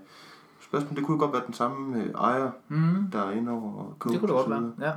[0.62, 2.78] Spørgsmålet, det kunne jo godt være den samme øh, ejer, Mm.
[3.12, 4.86] der er inde over og Det kunne det godt være, ja.
[4.86, 4.94] Jeg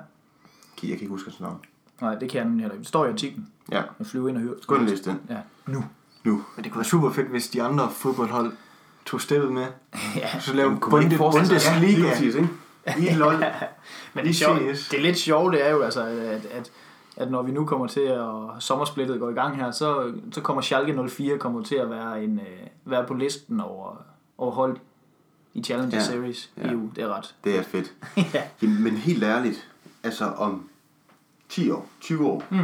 [0.78, 1.58] kan ikke huske hans navn.
[2.02, 2.80] Nej, det kan jeg nemlig heller ikke.
[2.82, 3.48] Det står i artiklen.
[3.72, 4.54] Ja, Jeg flyver ind og hører.
[4.68, 5.20] og læse den.
[5.30, 5.36] Ja.
[5.66, 5.84] Nu.
[6.24, 6.42] Nu.
[6.56, 8.52] Men det kunne være super fedt, hvis de andre fodboldhold
[9.06, 9.66] tog steppet med.
[10.16, 10.40] ja.
[10.40, 12.08] Så lave Bunde, sig- Ja, Bundesliga.
[12.08, 12.48] præcis, ikke?
[12.98, 13.44] I LOL.
[14.14, 14.88] Men det, sjove, CS.
[14.88, 16.70] det er lidt sjovt, det er jo altså, at, at,
[17.16, 18.22] at når vi nu kommer til at
[18.58, 22.38] sommersplittet går i gang her, så, så kommer Schalke 04 kommer til at være, en,
[22.40, 23.96] øh, være på listen over,
[24.38, 24.76] over hold
[25.54, 26.04] i Challenger Ja.
[26.04, 26.70] Series Ja.
[26.72, 26.90] EU.
[26.96, 27.34] Det er ret.
[27.44, 27.92] Det er fedt.
[28.34, 28.42] ja.
[28.66, 29.68] Men helt ærligt,
[30.02, 30.68] altså om
[31.52, 32.58] 10 år, 20 år, Mm.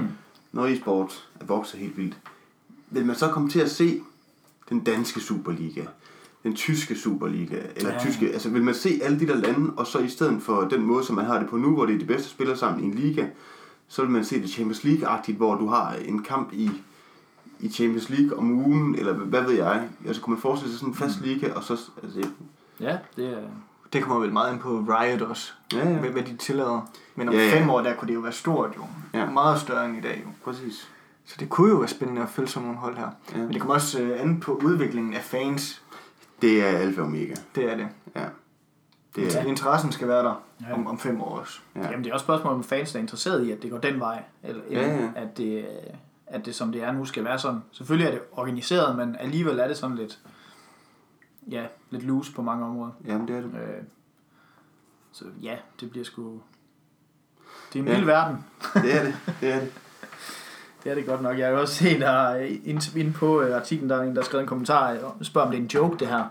[0.53, 2.17] når e-sport er vokset helt vildt,
[2.91, 4.03] vil man så komme til at se
[4.69, 5.83] den danske Superliga,
[6.43, 7.99] den tyske Superliga, eller Ja.
[8.01, 10.83] tyske, altså vil man se alle de der lande, og så i stedet for den
[10.83, 12.87] måde, som man har det på nu, hvor det er de bedste spillere sammen i
[12.87, 13.27] en liga,
[13.89, 16.71] så vil man se det Champions League-agtigt, hvor du har en kamp i,
[17.61, 19.89] i Champions League om ugen, eller hvad ved jeg.
[20.07, 21.81] Altså kunne man forestille sig sådan en fast liga, og så...
[22.03, 22.29] Altså,
[22.81, 23.43] ja, det er...
[23.93, 26.91] Det kommer vel meget ind på Riot også, ja, ja, hvad, hvad de tillader.
[27.19, 27.61] Men om Ja, ja.
[27.61, 28.83] fem år, der kunne det jo være stort jo.
[29.15, 29.31] Ja.
[29.31, 30.31] Meget større end i dag jo.
[30.45, 30.89] præcis.
[31.25, 33.09] Så det kunne jo være spændende at følge sådan nogle hold her.
[33.33, 33.37] Ja.
[33.39, 35.83] Men det kommer også øh, an på udviklingen af fans.
[36.43, 37.35] Det er alfa og omega.
[37.55, 37.89] Det er det.
[38.17, 38.25] Ja.
[39.17, 40.75] Det er, interessen skal være der Ja.
[40.75, 41.61] om, om fem år også.
[41.77, 41.81] Ja.
[41.91, 44.23] Jamen, det er også spørgsmål, om fans er interesseret i, at det går den vej,
[44.43, 45.11] eller, Ja, ja.
[45.17, 45.67] At, det,
[46.27, 47.61] at det, som det er nu, skal være sådan.
[47.73, 50.19] Selvfølgelig er det organiseret, men alligevel er det sådan lidt,
[51.51, 52.93] ja, lidt loose på mange områder.
[53.07, 53.51] jamen, det er det.
[53.55, 53.83] Øh,
[55.13, 56.41] så ja, det bliver sgu...
[57.73, 57.95] Det er en Ja.
[57.95, 58.45] vild verden.
[58.75, 59.15] Det er det.
[59.41, 59.69] Det er det.
[60.85, 61.39] Det er det godt nok.
[61.39, 64.25] Jeg har jo også set der inde på øh, artiklen, der er en, der har
[64.27, 66.25] skrevet en kommentar og spørger, om det er en joke, det her.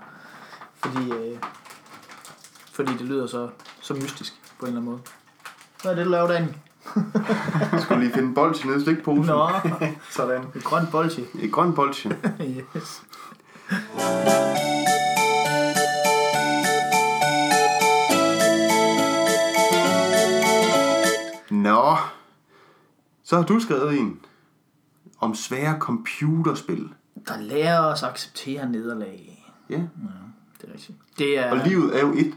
[0.80, 1.38] Fordi, øh,
[2.74, 3.50] fordi det lyder så,
[3.82, 5.00] så mystisk på en eller anden måde.
[5.82, 6.54] Hvad er det, du laver derinde?
[7.72, 9.26] Jeg skulle lige finde en bolsje nede i slikposen.
[9.26, 9.50] Nå,
[10.10, 10.44] Sådan.
[10.56, 11.24] et grønt bolsje.
[11.42, 12.18] Et grønt bolsje.
[12.76, 13.02] yes.
[21.68, 21.98] Nå.
[23.24, 24.20] Så har du skrevet en
[25.20, 26.90] om svære computerspil.
[27.28, 29.54] Der lærer os at acceptere nederlag.
[29.70, 29.76] Ja.
[29.76, 29.82] Ja,
[30.62, 30.98] det er rigtigt.
[31.18, 31.52] Det er...
[31.52, 32.34] Og livet er jo et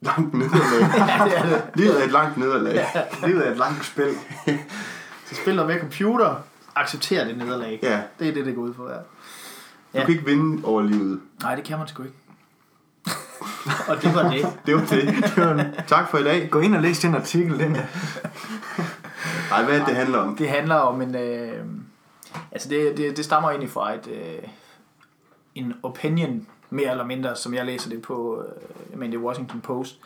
[0.00, 0.80] langt nederlag.
[1.08, 1.62] ja, det er det.
[1.76, 2.86] livet er et langt nederlag.
[3.26, 4.08] Livet er et langt spil.
[5.26, 6.34] Så spiller med computer,
[6.74, 7.78] accepterer det nederlag.
[7.82, 8.02] Ja.
[8.18, 8.94] Det er det, det går ud på, ja.
[8.96, 9.02] Du
[9.94, 10.00] Ja.
[10.04, 11.20] kan ikke vinde over livet.
[11.42, 12.14] Nej, det kan man sgu ikke.
[13.88, 14.46] og det var det.
[14.66, 15.84] Det var det.
[15.86, 16.50] tak for i dag.
[16.50, 17.58] Gå ind og læs den artikel.
[17.58, 17.84] Den er.
[19.52, 20.36] Ej, hvad er det, det handler om?
[20.36, 21.14] Det handler om en...
[21.14, 21.64] Øh,
[22.52, 24.48] altså, det, det, det stammer egentlig fra et, øh,
[25.54, 29.26] en opinion, mere eller mindre, som jeg læser det på, øh, jeg mener, det er
[29.26, 29.98] Washington Post.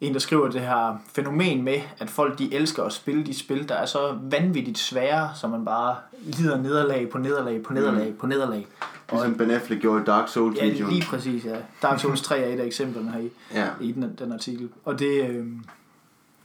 [0.00, 3.68] En, der skriver det her fænomen med, at folk de elsker at spille de spil,
[3.68, 8.16] der er så vanvittigt svære, så man bare lider nederlag på nederlag på nederlag mm.
[8.16, 8.66] på nederlag.
[9.12, 10.92] Ligesom Ben Affleck gjorde i Dark Souls Ja, videoen.
[10.92, 11.56] lige præcis, ja.
[11.82, 13.68] Dark Souls 3 er et af eksemplerne her i, Ja.
[13.80, 14.68] i den, den artikel.
[14.84, 15.46] Og det, øh,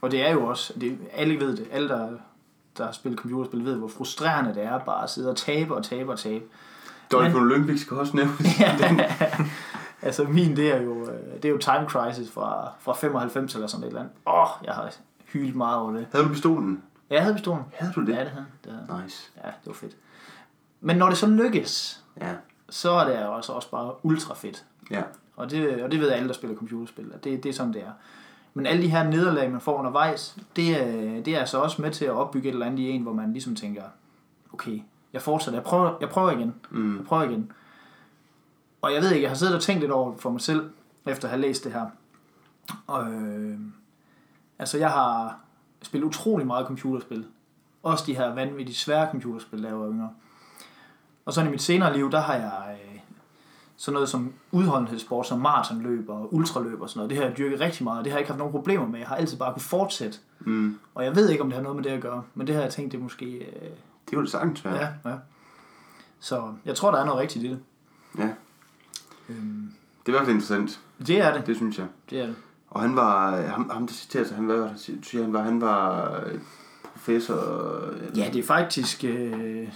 [0.01, 2.09] og det er jo også, det, alle ved det, alle der,
[2.77, 5.83] der har spillet computerspil ved, hvor frustrerende det er bare at sidde og tabe og
[5.83, 6.45] tabe og tabe.
[7.11, 8.41] Dolphin Olympics skal også nævnes.
[10.01, 13.67] altså min, det er jo, øh, det er jo Time Crisis fra, fra 95 eller
[13.67, 14.13] sådan et eller andet.
[14.27, 14.91] Åh, oh, jeg har
[15.33, 16.07] hylet meget over det.
[16.11, 16.83] Havde du pistolen?
[17.09, 17.63] Ja, jeg havde pistolen.
[17.73, 18.09] Havde du det?
[18.13, 19.03] Ja, det havde det havde.
[19.03, 19.29] Nice.
[19.37, 19.95] Ja, det var fedt.
[20.81, 22.31] Men når det så lykkes, Ja.
[22.69, 24.65] Så er det altså også bare ultra fedt.
[24.91, 25.03] Ja.
[25.35, 27.81] Og det, og det ved alle, der spiller computerspil, at det, det er sådan, det
[27.83, 27.91] er.
[28.53, 31.91] Men alle de her nederlag, man får undervejs, det, er- det er altså også med
[31.91, 33.83] til at opbygge et eller andet i en, hvor man ligesom tænker,
[34.53, 34.81] okay,
[35.13, 36.97] jeg fortsætter, jeg prøver, jeg prøver igen, Mm.
[36.97, 37.51] jeg prøver igen.
[38.81, 40.69] Og jeg ved ikke, jeg har siddet og tænkt lidt over for mig selv,
[41.05, 41.85] efter at have læst det her.
[42.87, 43.59] Og, øh,
[44.59, 45.39] altså, jeg har
[45.81, 47.25] spillet utrolig meget computerspil.
[47.83, 50.09] Også de her vanvittigt svære computerspil, jeg var yngre.
[51.29, 52.99] Og så i mit senere liv, der har jeg øh,
[53.77, 57.09] sådan noget som udholdenhedssport, som maratonløb og ultraløb og sådan noget.
[57.09, 58.99] Det har jeg dyrket rigtig meget, og det har jeg ikke haft nogen problemer med.
[58.99, 60.17] Jeg har altid bare kunne fortsætte.
[60.39, 60.79] Mm.
[60.95, 62.61] Og jeg ved ikke, om det har noget med det at gøre, men det har
[62.61, 63.25] jeg tænkt, det måske...
[63.25, 63.69] Øh,
[64.09, 64.75] Det var det sagtens være.
[64.75, 65.15] ja, ja.
[66.19, 67.59] Så jeg tror, der er noget rigtigt i det.
[68.17, 68.29] ja.
[69.29, 69.71] Øhm,
[70.05, 70.79] Det er i hvert fald interessant.
[71.07, 71.47] det er det.
[71.47, 71.87] Det synes jeg.
[72.09, 72.35] Det er det.
[72.69, 76.15] Og han var, ham, ham der citerer sig, han var, siger, han var, han var
[76.25, 76.39] øh,
[76.99, 77.35] professor.
[77.91, 79.67] øh, Ja, det er faktisk øh,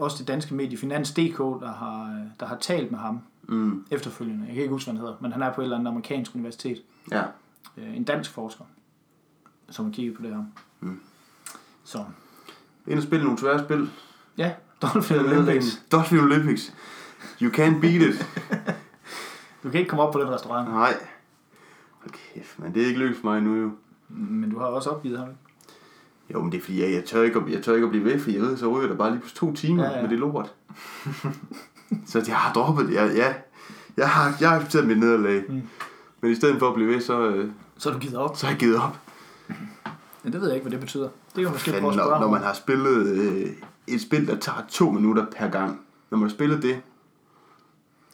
[0.00, 4.44] også det danske medie Finans.dk, der har, der har talt med ham Mm, efterfølgende.
[4.46, 6.34] Jeg kan ikke huske, hvad han hedder, men han er på et eller andet amerikansk
[6.34, 6.82] universitet.
[7.10, 7.22] ja.
[7.76, 8.64] Øh, en dansk forsker,
[9.70, 10.42] som har kigget på det her.
[10.80, 11.00] Mm.
[11.84, 12.04] Så
[12.86, 13.90] Ind og spille nogle svære spil.
[14.38, 14.52] ja,
[14.82, 15.82] Dolphin Olympics.
[15.92, 16.74] Dolphin Olympics.
[17.42, 18.26] You can't beat it.
[19.62, 20.94] Du kan ikke komme op på den restaurant, Nej.
[22.00, 23.70] Hold kæft, men det er ikke lykkedes for mig nu jo.
[24.08, 25.28] men du har også opgivet ham.
[26.32, 28.04] Jo, men det er fordi, jeg, jeg, tør ikke, at- jeg tør ikke at blive
[28.04, 30.10] ved, for jeg ved, så ryger der bare lige på to timer Ja, ja, med
[30.10, 30.52] det lort.
[32.06, 32.94] så jeg har droppet det.
[32.94, 33.34] Jeg, ja,
[33.96, 35.44] jeg har, jeg har accepteret mit nederlag.
[35.48, 35.62] Mm.
[36.20, 38.36] Men i stedet for at blive ved, så, øh, Så har du givet op.
[38.36, 38.98] så har jeg givet op.
[40.24, 41.08] Ja, det ved jeg ikke, hvad det betyder.
[41.36, 43.50] Det kan måske prøve at når, spørge når man har spillet øh,
[43.86, 45.80] et spil, der tager to minutter per gang.
[46.10, 46.80] Når man har spillet det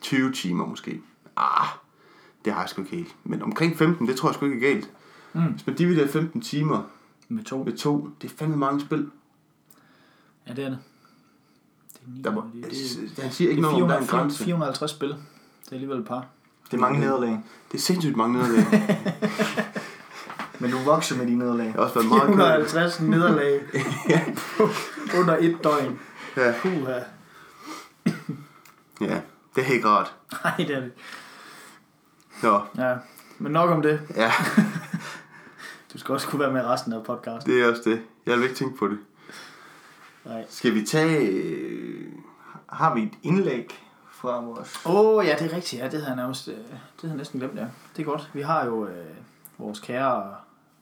[0.01, 1.01] 20 timer måske.
[1.37, 1.67] Ah,
[2.45, 3.15] det har jeg sgu ikke helt.
[3.25, 4.91] Men omkring 15, det tror jeg sgu ikke er galt.
[5.33, 5.41] Mm.
[5.43, 6.83] Hvis man dividerer 15 timer
[7.29, 7.65] Med to.
[7.65, 9.11] med to, det er fandme mange spil.
[10.49, 10.79] Ja, det er det.
[11.93, 12.73] Det er, ni, Der må, det, det,
[13.17, 14.45] det, han siger ikke det noget om, der er en 400, grænse.
[14.45, 15.09] 450 spil.
[15.09, 15.17] Det
[15.69, 16.27] er alligevel et par.
[16.71, 17.31] Det er mange nederlag.
[17.73, 18.67] Det er sindssygt mange nederlag.
[20.61, 21.65] Men du vokser med de nederlag.
[21.67, 22.71] Jeg har også været meget kørt.
[22.71, 23.61] 450 nederlag
[25.21, 25.99] under et døgn.
[26.37, 26.99] Ja, Puha.
[29.01, 29.21] ja,
[29.57, 30.15] det er ikke rart.
[30.45, 30.93] Nej, det er det.
[32.43, 32.95] Nå, Ja,
[33.39, 34.01] men nok om det.
[34.17, 34.33] ja,
[35.99, 37.53] Du skal også kunne være med resten af podcasten.
[37.53, 38.03] det er også det.
[38.27, 38.99] Jeg vil ikke tænke på det.
[40.25, 40.45] Nej.
[40.49, 41.27] Skal vi tage...
[41.27, 42.13] øh,
[42.69, 44.83] Har vi et indlæg fra vores...
[44.87, 45.83] Åh, oh, ja, det er rigtigt.
[45.83, 46.63] Ja, det havde jeg nærmest, øh, det
[47.01, 47.67] havde jeg næsten glemt, ja.
[47.97, 48.31] Det er godt.
[48.35, 49.07] Vi har jo øh,
[49.59, 50.35] vores kære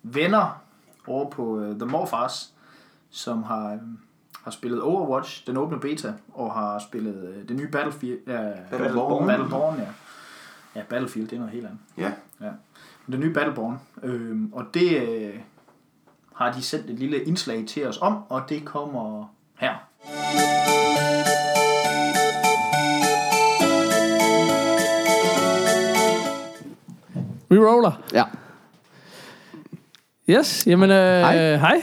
[0.03, 0.63] venner
[1.07, 2.53] over på øh, The Morfars,
[3.11, 3.79] som har, øh,
[4.43, 8.19] har spillet Overwatch, den åbne beta, og har spillet øh, det nye Battlefield.
[8.27, 9.27] Ja, Battleborn.
[9.27, 9.87] Battleborn, ja.
[10.75, 11.81] Ja, Battlefield, det er noget helt andet.
[11.97, 12.51] Ja, Ja.
[13.11, 13.81] Det nye Battleborn.
[14.03, 15.35] Øh, og det øh,
[16.35, 19.75] har de sendt et lille indslag til os om, og det kommer her.
[27.49, 28.03] Vi roller.
[28.13, 28.25] Ja.
[30.31, 31.37] Yes, jamen øh, Hej.
[31.37, 31.57] hej.
[31.57, 31.83] hej.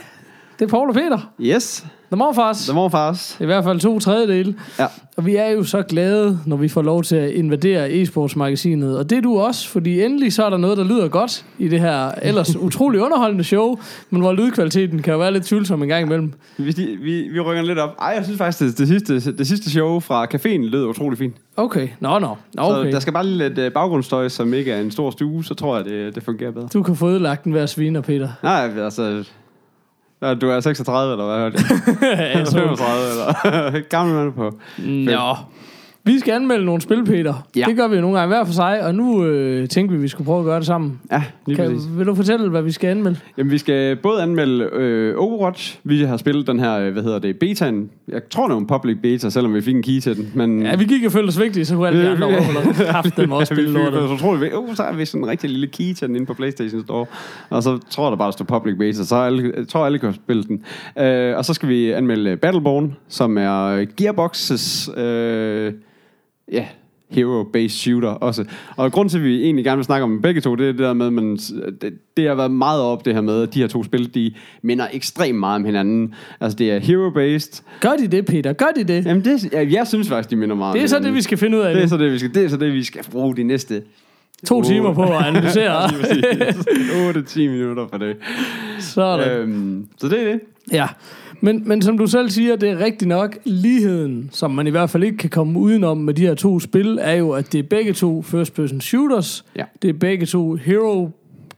[0.59, 1.33] Det er Paul og Peter.
[1.39, 1.85] Yes.
[2.13, 2.65] The Morfars.
[2.65, 3.37] The Morfars.
[3.41, 4.55] I hvert fald to tredjedele.
[4.79, 4.85] Ja.
[5.17, 8.97] Og vi er jo så glade, når vi får lov til at invadere e-sportsmagasinet.
[8.97, 11.67] Og det er du også, fordi endelig så er der noget, der lyder godt i
[11.67, 15.89] det her ellers utrolig underholdende show, men hvor lydkvaliteten kan jo være lidt tvivlsom en
[15.89, 16.33] gang imellem.
[16.57, 17.89] Vi, vi, vi rykker lidt op.
[17.99, 21.35] Ej, jeg synes faktisk, det, det, sidste, det sidste show fra caféen lød utrolig fint.
[21.57, 22.27] Okay, nå nå.
[22.53, 22.91] Nå, Så Okay.
[22.91, 25.85] der skal bare lidt øh, baggrundsstøj, som ikke er en stor stue, så tror jeg,
[25.85, 26.67] det, det fungerer bedre.
[26.73, 28.29] Du kan få ødelagt den hver sviner, Peter.
[28.43, 29.23] Nej, altså...
[30.23, 32.35] ja, Du er 36, eller hvad jeg?
[32.35, 33.79] Jeg så- 35, eller...
[33.93, 34.51] Gammel mand på.
[34.79, 35.35] Nå.
[36.05, 37.47] Vi skal anmelde nogle spil, Peter.
[37.55, 37.65] Ja.
[37.67, 40.03] Det gør vi jo nogle gange hver for sig, og nu øh, tænkte vi, at
[40.03, 40.99] vi skulle prøve at gøre det sammen.
[41.11, 41.89] Ja, lige Kan, præcis.
[41.97, 43.19] vil du fortælle, hvad vi skal anmelde?
[43.37, 45.79] Jamen, vi skal både anmelde øh, Overwatch.
[45.83, 47.89] Vi har spillet den her, øh, hvad hedder det, betaen.
[48.07, 50.31] Jeg tror, det var en public beta, selvom vi fik en key til den.
[50.35, 53.17] Men Ja, vi gik og følte os vigtige, så kunne alle de andre overholde haft
[53.17, 54.09] dem også vi spille lortet.
[54.09, 54.59] så utroligt vigtigt.
[54.61, 57.05] Uh, så er vi sådan en rigtig lille key til den inde på Playstation Store.
[57.49, 60.13] Og så tror jeg, der bare står public beta, så alle, jeg tror alle kan
[60.13, 60.63] spille den.
[60.95, 65.73] Uh, og så skal vi anmelde Battleborn, som er Gearbox's uh,
[66.51, 66.65] ja,
[67.09, 68.45] hero-based shooter også.
[68.75, 70.79] Og grund til, at vi egentlig gerne vil snakke om begge to, det er det
[70.79, 73.67] der med, men det, det har været meget op det her med, at de her
[73.67, 76.13] to spil, de minder ekstremt meget om hinanden.
[76.39, 77.63] Altså det er hero-based.
[77.81, 78.53] Gør de det, Peter?
[78.53, 79.05] Gør de det?
[79.05, 81.07] Jamen det, ja, jeg synes faktisk, de minder meget Det er så hinanden.
[81.13, 82.57] det, vi skal finde ud af det er så det, vi skal, det er så
[82.57, 83.83] det, vi skal bruge de næste
[84.45, 85.85] To timer på at analysere.
[85.87, 88.17] 8-10 minutter for det.
[88.79, 89.29] Sådan.
[89.29, 90.39] Øhm, så det er det.
[90.73, 90.87] Ja.
[91.41, 93.37] Men, men som du selv siger, det er rigtigt nok.
[93.43, 96.97] Ligheden, som man i hvert fald ikke kan komme udenom med de her to spil,
[97.01, 99.45] er jo, at det er begge to first-person shooters.
[99.55, 99.63] Ja.
[99.81, 101.09] Det er begge to hero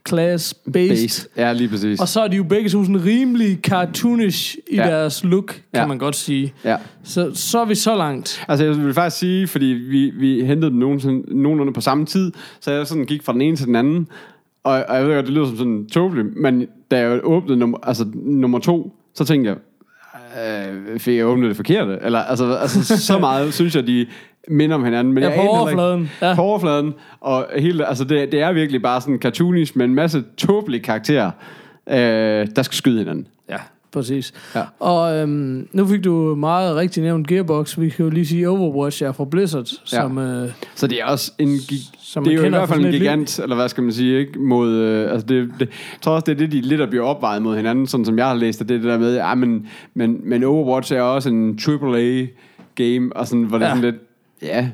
[0.08, 0.88] class based.
[1.06, 1.28] Base.
[1.36, 2.00] Ja, lige præcis.
[2.00, 4.82] Og så er de jo begge to sådan rimelig cartoonish i Ja.
[4.86, 5.86] deres look, kan Ja.
[5.86, 6.52] man godt sige.
[6.64, 6.76] Ja.
[7.04, 8.44] Så, så er vi så langt.
[8.48, 12.32] Altså, jeg vil faktisk sige, fordi vi, vi hentede den nogenlunde, nogenlunde på samme tid,
[12.60, 14.08] så jeg sådan gik fra den ene til den anden,
[14.64, 17.78] og, og jeg ved godt, det lyder som sådan tåbeligt, men da jeg åbnede nummer,
[17.82, 19.56] altså, nummer to, så tænkte jeg,
[20.94, 21.98] øh, fik jeg åbnet det forkerte?
[22.02, 24.06] Eller, altså, altså så meget synes jeg, de
[24.48, 25.14] minder om hinanden.
[25.14, 26.10] Men Ja, jeg på heller ikke- overfladen.
[26.22, 26.34] Ja.
[26.34, 26.94] På overfladen.
[27.20, 31.30] Og hele, altså det, det er virkelig bare sådan cartoonish med en masse tåbelige karakterer,
[31.90, 33.26] øh, der skal skyde hinanden.
[33.48, 33.56] Ja,
[33.92, 34.32] præcis.
[34.54, 34.62] Ja.
[34.80, 37.78] Og øhm, nu fik du meget rigtig nævnt Gearbox.
[37.78, 41.32] Vi kan jo lige sige, Overwatch er fra Blizzard, som, øh, Så det er også
[41.38, 41.48] en
[42.08, 44.38] som det er jo i hvert fald en gigant, eller hvad skal man sige, ikke?
[44.38, 47.04] Mod, øh, altså det, det, jeg tror også, det er det, de lidt er bliver
[47.04, 50.20] opvejet mod hinanden, sådan som jeg har læst det, det der med, ja, men, men,
[50.24, 53.70] men Overwatch er også en AAA-game, og sådan, hvor det Ja.
[53.70, 53.96] sådan lidt,
[54.42, 54.68] ja,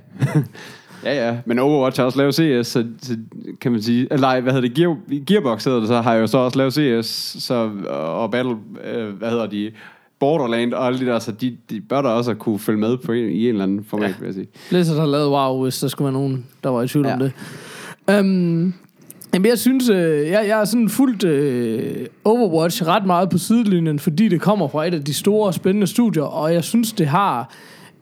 [1.04, 3.16] ja, ja, men Overwatch har også lavet CS, så, så
[3.60, 6.26] kan man sige, eller nej, hvad hedder det, Gear, Gearbox hedder det, så har jo
[6.26, 6.72] så også lavet
[7.04, 9.70] CS, så, og Battle, øh, hvad hedder de,
[10.22, 13.12] Borderland og alle de der, så de, de bør da også kunne følge med på
[13.12, 14.14] en, i en eller anden format, ja.
[14.18, 14.46] vil jeg sige.
[14.68, 17.12] Blizzard har lavet WoW, hvis der skulle være nogen, der var i tvivl ja.
[17.12, 17.32] om det.
[18.18, 18.74] Um,
[19.34, 23.98] jamen jeg synes, øh, jeg, jeg er sådan fuldt øh, Overwatch ret meget på sidelinjen,
[23.98, 27.54] fordi det kommer fra et af de store, spændende studier, og jeg synes, det har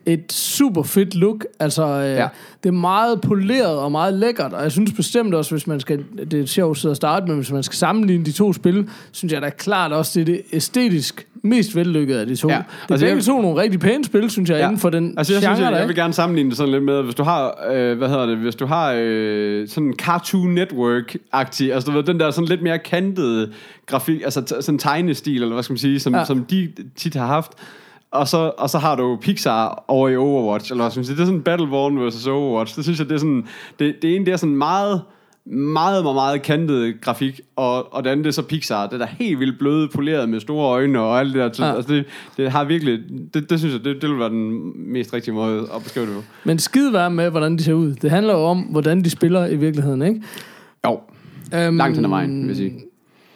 [0.05, 1.45] et super fedt look.
[1.59, 2.27] Altså, øh, ja.
[2.63, 6.03] Det er meget poleret og meget lækkert, og jeg synes bestemt også, hvis man skal,
[6.31, 9.41] det er sjovt at starte med, hvis man skal sammenligne de to spil, synes jeg
[9.41, 12.47] da klart også, det er det æstetisk mest vellykkede af de to.
[12.49, 12.53] Ja.
[12.55, 12.59] Ja.
[12.59, 14.65] Det er Altså, begge to nogle rigtig pæne spil, synes jeg, ja.
[14.65, 16.71] inden for den altså, jeg, genre, synes, jeg, der jeg vil gerne sammenligne det sådan
[16.71, 19.93] lidt med, hvis du har, øh, hvad hedder det, hvis du har øh, sådan en
[19.93, 23.51] Cartoon Network-agtig, altså du ved, den der sådan lidt mere kantede
[23.85, 26.19] grafik, altså t- sådan tegnestil, eller hvad skal man sige, som, Ja.
[26.19, 26.25] ja.
[26.25, 27.51] som de tit har haft,
[28.11, 31.15] og så, og så har du Pixar over i Overwatch, eller hvad skal man sige,
[31.15, 33.45] det er sådan Battleborn versus Overwatch, det synes jeg, det er sådan,
[33.79, 35.01] det, det ene, det er sådan meget,
[35.45, 39.05] meget, meget, meget kantet grafik, og, og det andet det er så Pixar, det der
[39.05, 41.65] helt vildt bløde, poleret med store øjne og alt det der.
[41.65, 41.75] Ja.
[41.75, 42.05] Altså det,
[42.37, 42.99] det har virkelig,
[43.33, 46.15] det, det synes jeg, det, det vil være den mest rigtige måde at beskrive det
[46.15, 46.21] på.
[46.43, 47.93] Men skide være med, hvordan de ser ud.
[47.93, 50.21] Det handler jo om, hvordan de spiller i virkeligheden, ikke?
[50.87, 50.99] Jo,
[51.67, 52.79] Um, langt hen ad vejen, vil jeg sige.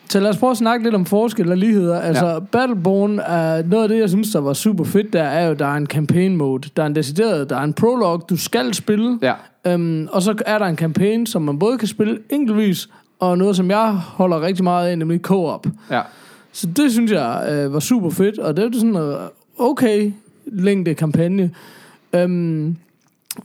[0.10, 2.00] Så lad os prøve at snakke lidt om forskel og ligheder.
[2.00, 2.40] Altså, ja.
[2.40, 5.66] Battleborn er noget af det, jeg synes, der var super fedt, der er jo, der
[5.66, 6.70] er en campaign mode.
[6.76, 9.20] Der er en decideret, der er en prolog, du skal spille.
[9.22, 9.34] Ja,
[9.68, 12.90] Øhm, og så er der en campaign, som man både kan spille enkeltvis,
[13.20, 15.68] og noget, som jeg holder rigtig meget af, nemlig co-op.
[15.92, 16.02] ja.
[16.52, 19.16] Så det synes jeg øh, var super fedt, og det er sådan en
[19.58, 20.12] okay
[20.46, 21.52] længde kampagne.
[22.14, 22.76] Øhm,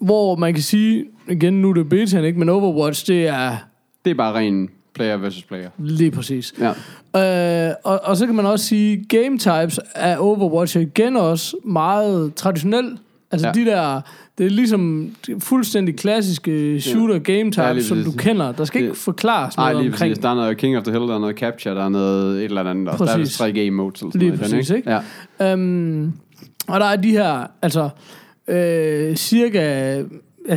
[0.00, 2.38] hvor man kan sige, igen nu er det betaen, ikke?
[2.38, 3.56] men Overwatch, det er
[4.04, 5.68] Det er bare ren player versus player.
[5.78, 6.54] lige præcis.
[7.14, 7.68] Ja.
[7.68, 11.56] Øh, og, og så kan man også sige, game types af Overwatch er igen også
[11.64, 12.98] meget traditionel.
[13.32, 13.52] Altså ja.
[13.56, 13.64] Ja.
[13.64, 14.00] de der,
[14.38, 18.20] det er ligesom fuldstændig klassiske shooter game types, Ja, lige som du præcis.
[18.20, 18.52] kender.
[18.52, 20.10] Der skal ikke Det- forklares Nej, noget lige omkring.
[20.12, 20.22] præcis.
[20.22, 22.44] Der er noget King of the Hill, der er noget Capture, der er noget et
[22.44, 22.88] eller andet.
[22.88, 23.04] Også.
[23.04, 23.28] Der er Præcis.
[23.30, 24.40] vist tre game modes eller sådan Lige noget.
[24.48, 25.00] i den, præcis, ikke?
[25.40, 25.52] Ja.
[25.52, 26.12] Øhm,
[26.68, 27.88] og der er de her, altså,
[28.48, 30.02] øh, cirka,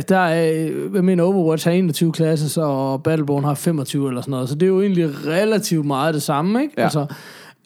[0.02, 4.48] der er, jeg mener Overwatch har 21 klasser, og Battleborn har 25 eller sådan noget,
[4.48, 6.74] så det er jo egentlig relativt meget det samme, ikke?
[6.78, 6.82] Ja.
[6.82, 7.06] Altså,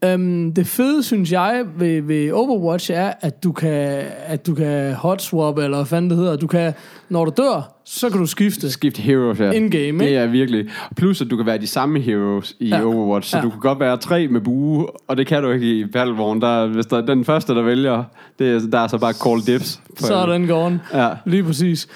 [0.04, 4.94] øhm, det fede, synes jeg, ved, ved Overwatch er, at du kan, at du kan
[4.94, 6.72] hot swap, eller hvad fanden det hedder, du kan,
[7.08, 9.50] når du dør, så kan du skifte Skift heroes, ja.
[9.50, 9.98] in-game, ikke?
[10.04, 10.66] Det er virkelig.
[10.96, 12.84] Plus, at du kan være de samme heroes i Ja.
[12.84, 13.30] Overwatch.
[13.30, 13.42] Så Ja.
[13.42, 16.40] du kan godt være tre med bue, og det kan du ikke i Battleborn.
[16.40, 18.04] Der, hvis der, den første, der vælger,
[18.38, 19.80] det er, der er så bare call dips.
[19.96, 20.80] Så er den gone.
[20.94, 21.08] Ja.
[21.26, 21.88] Lige præcis.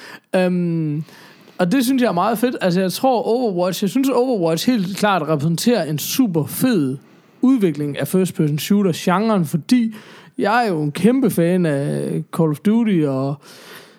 [0.47, 1.05] Um,
[1.59, 2.57] og det synes jeg er meget fedt.
[2.61, 6.97] Altså, jeg tror Overwatch, jeg synes Overwatch helt klart repræsenterer en super fed
[7.43, 9.95] udvikling af first person shooter genren, fordi
[10.39, 13.41] jeg er jo en kæmpe fan af Call of Duty og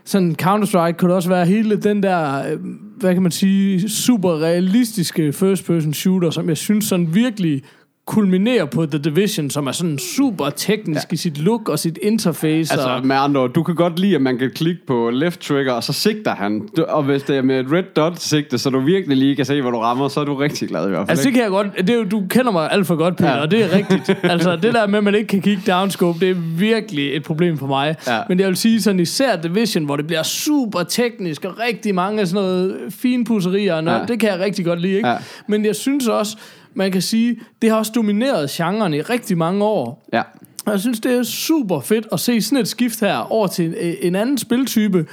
[0.05, 2.59] sådan Counter-Strike kunne det også være hele den der, øh,
[2.97, 7.63] hvad kan man sige, super realistiske first person shooter, som jeg synes sådan virkelig
[8.05, 11.13] kulminerer på The Division, som er sådan super teknisk ja.
[11.13, 12.73] i sit look og sit interface.
[12.73, 15.39] Altså, og, med andre ord, du kan godt lide, at man kan klikke på left
[15.41, 16.61] trigger, og så sigter han.
[16.77, 19.45] Du- Og hvis det er med et red dot sigte, så du virkelig lige kan
[19.45, 21.09] se, hvor du rammer, så er du rigtig glad i hvert fald.
[21.09, 23.41] Altså det kan jeg godt, det er du kender mig alt for godt, Peter, ja.
[23.41, 24.17] Og det er rigtigt.
[24.23, 27.57] altså det der med, at man ikke kan kigge downscope, det er virkelig et problem
[27.57, 27.95] for mig.
[28.07, 28.19] Ja.
[28.29, 32.21] Men jeg vil sige sådan især Division, hvor det bliver super teknisk, og rigtig mange
[32.21, 34.05] af sådan noget fine pusserier, og noget, Ja.
[34.05, 34.93] det kan jeg rigtig godt lide.
[34.95, 35.07] Ikke?
[35.09, 35.15] Ja.
[35.47, 36.37] Men jeg synes også,
[36.75, 40.07] man kan sige, det har også domineret genren i rigtig mange år.
[40.13, 40.21] Ja.
[40.65, 43.65] Og jeg synes, det er super fedt at se sådan et skift her over til
[43.65, 45.05] en, en anden spiltype,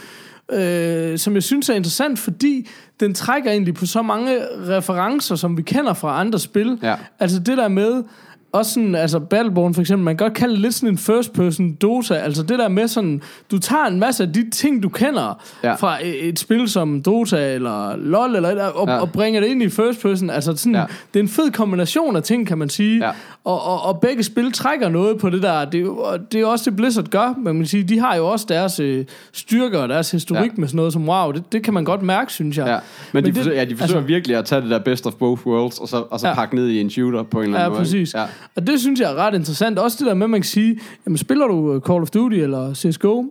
[0.53, 2.69] øh, som jeg synes er interessant, fordi
[3.01, 6.79] den trækker egentlig på så mange referencer, som vi kender fra andre spil.
[6.83, 6.95] Ja.
[7.19, 8.03] Altså det der med,
[8.53, 11.33] også sådan, altså Battleborn for eksempel, man kan godt kalde det lidt sådan en first
[11.33, 14.89] person Dota, altså det der med sådan, du tager en masse af de ting, du
[14.89, 15.75] kender Ja.
[15.75, 18.99] fra et, et spil som Dota eller LoL, eller, et- og, ja.
[19.01, 20.75] Og bringer det ind i first person, altså sådan.
[20.75, 20.85] Ja.
[21.15, 23.11] det er en fed kombination af ting, kan man sige, Ja.
[23.45, 25.65] Og, og, og begge spil trækker noget på det der.
[25.65, 27.35] Det og det er jo også det Blizzard gør.
[27.39, 30.45] Man kan sige, de har jo også deres øh, styrker og deres historik ja.
[30.47, 30.51] Ja.
[30.57, 31.31] med sådan noget som wow.
[31.33, 32.67] Det, det kan man godt mærke, synes jeg.
[32.67, 32.73] Ja.
[32.73, 32.81] Men,
[33.13, 35.15] Men de, det- forsøger, ja, de forsøger altså- virkelig at tage det der best of
[35.15, 36.31] both worlds, og så, og så Ja.
[36.31, 36.35] ja.
[36.35, 37.85] pakke ned i en shooter på en eller Ja, anden måde.
[37.85, 38.15] præcis.
[38.15, 38.25] Ja.
[38.57, 39.79] Og det synes jeg er ret interessant.
[39.79, 42.37] Også det der med, at man kan sige, jamen spiller du øh, Call of Duty
[42.37, 43.25] eller CSGO,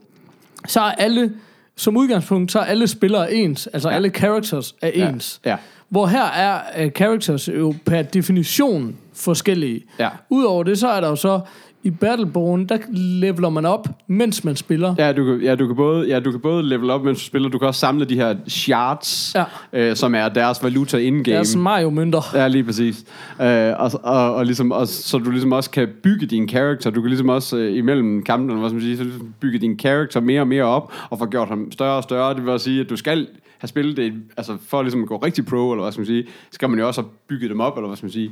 [0.67, 1.31] så er alle,
[1.77, 3.67] som udgangspunkt, så er alle spillere ens.
[3.67, 3.93] Altså ja.
[3.93, 3.95] Ja.
[3.95, 5.09] alle characters er Ja.
[5.09, 5.39] ens.
[5.45, 5.55] Ja.
[5.89, 9.81] Hvor her er uh, characters jo per definition forskellige.
[9.99, 10.09] Ja.
[10.29, 11.39] Udover det, så er der jo så
[11.83, 14.95] i Battleborn, der leveler man op, mens man spiller.
[14.97, 17.25] Ja, du kan, ja, du kan både, ja, du kan både level op, mens du
[17.25, 17.49] spiller.
[17.49, 19.43] Du kan også samle de her shards, Ja.
[19.73, 21.37] øh, som er deres valuta in-game.
[21.37, 22.21] Er sådan Mario-mønter.
[22.33, 23.05] Ja, lige præcis.
[23.41, 26.89] Øh, og, og, og, ligesom også, så du ligesom også kan bygge din character.
[26.89, 29.79] Du kan ligesom også øh, imellem kampene, hvad skal man sige, så ligesom bygge din
[29.79, 32.33] character mere og mere op, og få gjort ham større og større.
[32.33, 33.27] Det vil også sige, at du skal
[33.57, 36.25] have spillet det, altså for ligesom at gå rigtig pro, eller hvad skal man sige,
[36.51, 38.31] skal man jo også have bygget dem op, eller hvad skal man sige.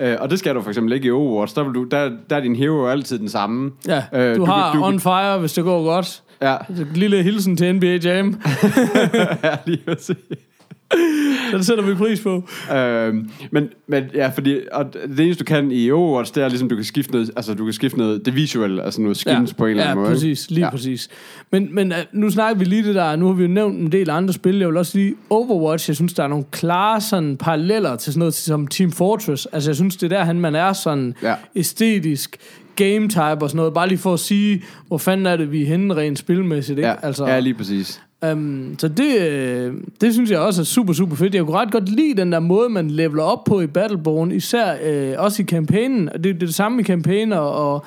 [0.00, 1.54] Øh, og det skal du for eksempel ikke i Overwatch.
[1.56, 3.70] Der, vil du, der, der er din hero altid den samme.
[3.88, 6.22] Ja, Øh, du, du har kan- du- on fire, hvis det går godt.
[6.42, 6.56] Ja,
[6.94, 8.40] lille hilsen til NBA Jam.
[9.44, 10.16] ja lige præcis.
[11.52, 12.48] Den sætter vi pris på.
[12.76, 16.68] Øhm, men, men ja, fordi og det eneste du kan i Overwatch, det er ligesom,
[16.68, 19.64] du kan skifte noget, altså du kan skifte noget, det visuelle, altså noget skins på
[19.64, 20.14] en eller ja, anden måde.
[20.14, 20.66] præcis, lige ja.
[20.66, 20.70] Ja.
[20.70, 21.08] præcis.
[21.52, 23.92] Men, men øh, nu snakker vi lige det der, nu har vi jo nævnt en
[23.92, 27.36] del andre spil, jeg vil også sige, Overwatch, jeg synes, der er nogle klare sådan
[27.36, 29.46] paralleller til sådan noget som Team Fortress.
[29.52, 31.34] Altså, jeg synes, det er derhen, man er sådan Ja.
[31.56, 32.36] æstetisk,
[32.76, 35.62] game type og sådan noget, bare lige for at sige, hvor fanden er det, vi
[35.62, 36.88] er henne rent spilmæssigt, ikke?
[36.88, 38.00] Ja, altså, ja, lige præcis.
[38.32, 41.34] Um, så det, øh, det synes jeg også er super, super fedt.
[41.34, 44.74] Jeg kunne ret godt lide den der måde, man leveler op på i Battleborn, især
[44.84, 46.06] øh, også i kampagnen.
[46.08, 47.84] Det, det er det samme i kampagner og,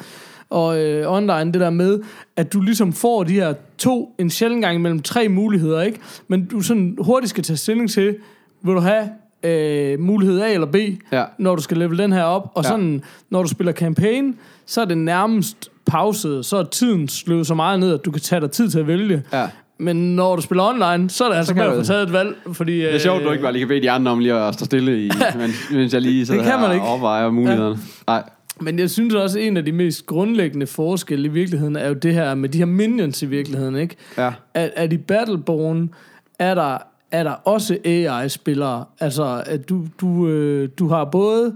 [0.49, 1.99] og øh, online, det der med,
[2.36, 5.99] at du ligesom får de her to, en sjældent gang imellem tre muligheder, ikke?
[6.27, 8.15] Men du sådan hurtigt skal tage stilling til,
[8.63, 9.09] vil du have
[9.43, 10.75] øh, mulighed A eller B,
[11.11, 11.23] Ja.
[11.38, 12.51] når du skal level den her op.
[12.53, 12.69] Og Ja.
[12.69, 17.53] sådan, når du spiller campaign, så er det nærmest pauset, så er tiden slået så
[17.55, 19.23] meget ned, at du kan tage dig tid til at vælge.
[19.34, 19.47] Ja.
[19.82, 22.13] Men når du spiller online, så er det altså kan med at få taget et
[22.13, 22.77] valg, fordi...
[22.77, 24.65] Det er sjovt, du ikke bare lige kan bede de andre om lige at stå
[24.65, 26.86] stille, i, mens, mens jeg lige sidder kan her man og ikke.
[26.88, 27.77] overvejer mulighederne.
[28.07, 28.23] Nej.
[28.59, 31.93] Men jeg synes også, at en af de mest grundlæggende forskelle i virkeligheden er jo
[31.93, 33.95] det her med de her minions i virkeligheden, ikke?
[34.17, 34.32] Ja.
[34.53, 35.93] At, at i Battleborn
[36.39, 36.77] er der,
[37.11, 38.86] er der også AI-spillere.
[38.99, 41.55] Altså, at du, du, øh, du har både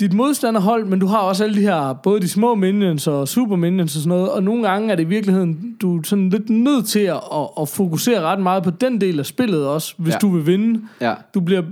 [0.00, 3.56] dit modstanderhold, men du har også alle de her, både de små minions og super
[3.56, 6.50] minions og sådan noget, og nogle gange er det i virkeligheden, du er sådan lidt
[6.50, 10.12] nødt til at, at, at fokusere ret meget på den del af spillet også, hvis
[10.14, 10.18] Ja.
[10.18, 10.80] du vil vinde.
[11.00, 11.14] Ja.
[11.34, 11.62] Du bliver,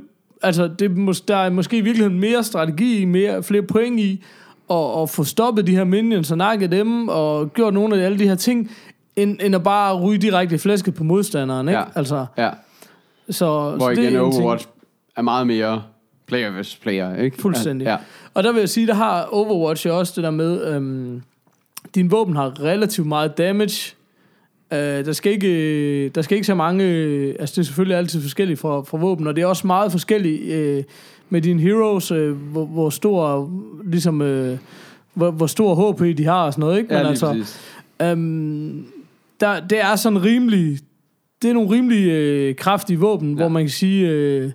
[0.43, 4.25] altså, det, mås- der er måske i virkeligheden mere strategi mere, flere point i,
[4.71, 8.19] at, at få stoppet de her minions og nakket dem, og gjort nogle af alle
[8.19, 8.71] de her ting,
[9.17, 11.79] end, end at bare ryge direkte i flæsket på modstanderen, ikke?
[11.79, 11.85] Ja.
[11.95, 12.51] Altså, ja.
[13.31, 14.43] så, Hvor så det igen er en ting.
[14.45, 14.67] Overwatch
[15.17, 15.83] er meget mere
[16.29, 17.43] player versus player, ikke?
[17.43, 17.85] Fuldstændig.
[17.85, 17.97] Ja.
[18.35, 21.23] Og der vil jeg sige, der har Overwatch jo også det der med, øhm,
[21.95, 23.95] din våben har relativt meget damage.
[24.73, 26.85] Øh, der, skal ikke, der skal ikke så mange...
[26.85, 29.93] øh, Altså, det er selvfølgelig altid forskelligt fra, fra våben, og det er også meget
[29.93, 30.85] forskelligt øh,
[31.31, 33.51] med dine heroes, øh, hvor, hvor stor,
[33.85, 34.59] ligesom, øh,
[35.15, 36.95] hvor, hvor stor HP de har og sådan noget, ikke?
[36.95, 37.45] Ja, lige altså,
[38.03, 38.87] øhm,
[39.41, 40.79] der, det er sådan rimelig...
[41.43, 43.37] Det er nogle rimelig øh, kraftige våben, ja.
[43.37, 44.09] hvor man kan sige...
[44.09, 44.51] Øh,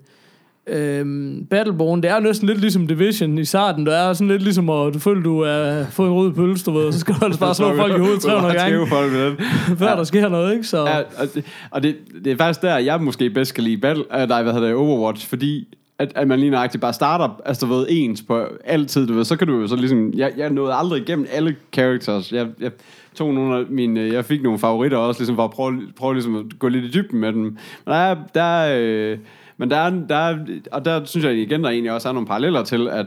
[0.68, 3.86] Øhm, Battleborn, det er næsten lidt ligesom Division i starten.
[3.86, 6.72] Det er sådan lidt ligesom, at du føler, du er fået en rød pølse, du
[6.72, 9.38] ved, så skal du altså bare slå folk i hovedet 300 gange, folk med den.
[9.78, 9.96] før Ja.
[9.96, 10.64] der sker noget, ikke?
[10.64, 13.78] Så, Ja, og det, og det, det er faktisk der, jeg måske bedst kan lide
[13.78, 15.68] Battle, uh, nej, hvad hedder det, Overwatch, fordi
[16.00, 19.24] at, at man lige nøjagtigt bare starter, altså du ved, ens på altid, du ved,
[19.24, 22.72] så kan du jo så ligesom, jeg, jeg nåede aldrig igennem alle characters, jeg, jeg
[23.16, 26.14] tog nogle af mine, øh, jeg fik nogle favoritter også, ligesom for at prøve, prøve
[26.14, 28.78] ligesom at gå lidt i dybden med dem, men der er, der er,
[29.12, 29.18] øh,
[29.58, 30.38] men der er, der er,
[30.72, 33.06] og der synes jeg igen, der egentlig også er nogle paralleller til, at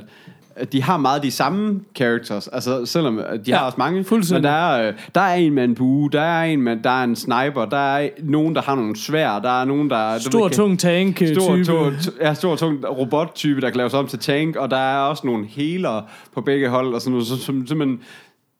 [0.72, 4.50] de har meget de samme characters, altså selvom de Ja, har også mange, men der
[4.50, 7.16] er, øh, der er en med en bue, der er en med, der er en
[7.16, 10.18] sniper, der er nogen, der har nogle svær, der er nogen, der...
[10.18, 11.90] stor, tung tank øh, Stor, to,
[12.20, 15.46] ja, stor, tung robottype, der kan laves om til tank, og der er også nogle
[15.46, 16.02] healer
[16.34, 18.00] på begge hold, og sådan noget, som, som, som,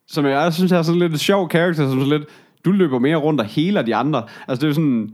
[0.09, 2.28] som jeg synes er sådan lidt sjov karakter, som sådan lidt,
[2.64, 4.22] du løber mere rundt og healer de andre.
[4.49, 5.11] Altså det er sådan,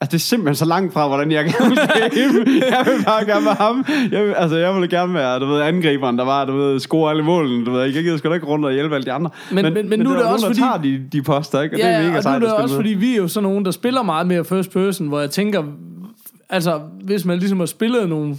[0.00, 2.66] Altså, det er simpelthen så langt fra, hvordan jeg gerne vil game.
[2.70, 3.84] Jeg vil bare gerne være ham.
[4.12, 7.10] Jeg vil, altså, jeg ville gerne være, du ved, angriberen, der var, du ved, score
[7.10, 7.64] alle målene.
[7.66, 9.30] Du ved, jeg gider sgu da ikke rundt og hjælpe alle de andre.
[9.52, 11.76] Men- men- men nu er det nogen, også der fordi- tager de, de poster, ikke?
[11.76, 12.78] Og Ja, det er mega og nu sejt er at det også, med.
[12.84, 15.62] fordi vi er jo sådan nogen, der spiller meget mere first person, hvor jeg tænker,
[16.50, 18.36] altså, hvis man ligesom har spillet nogle,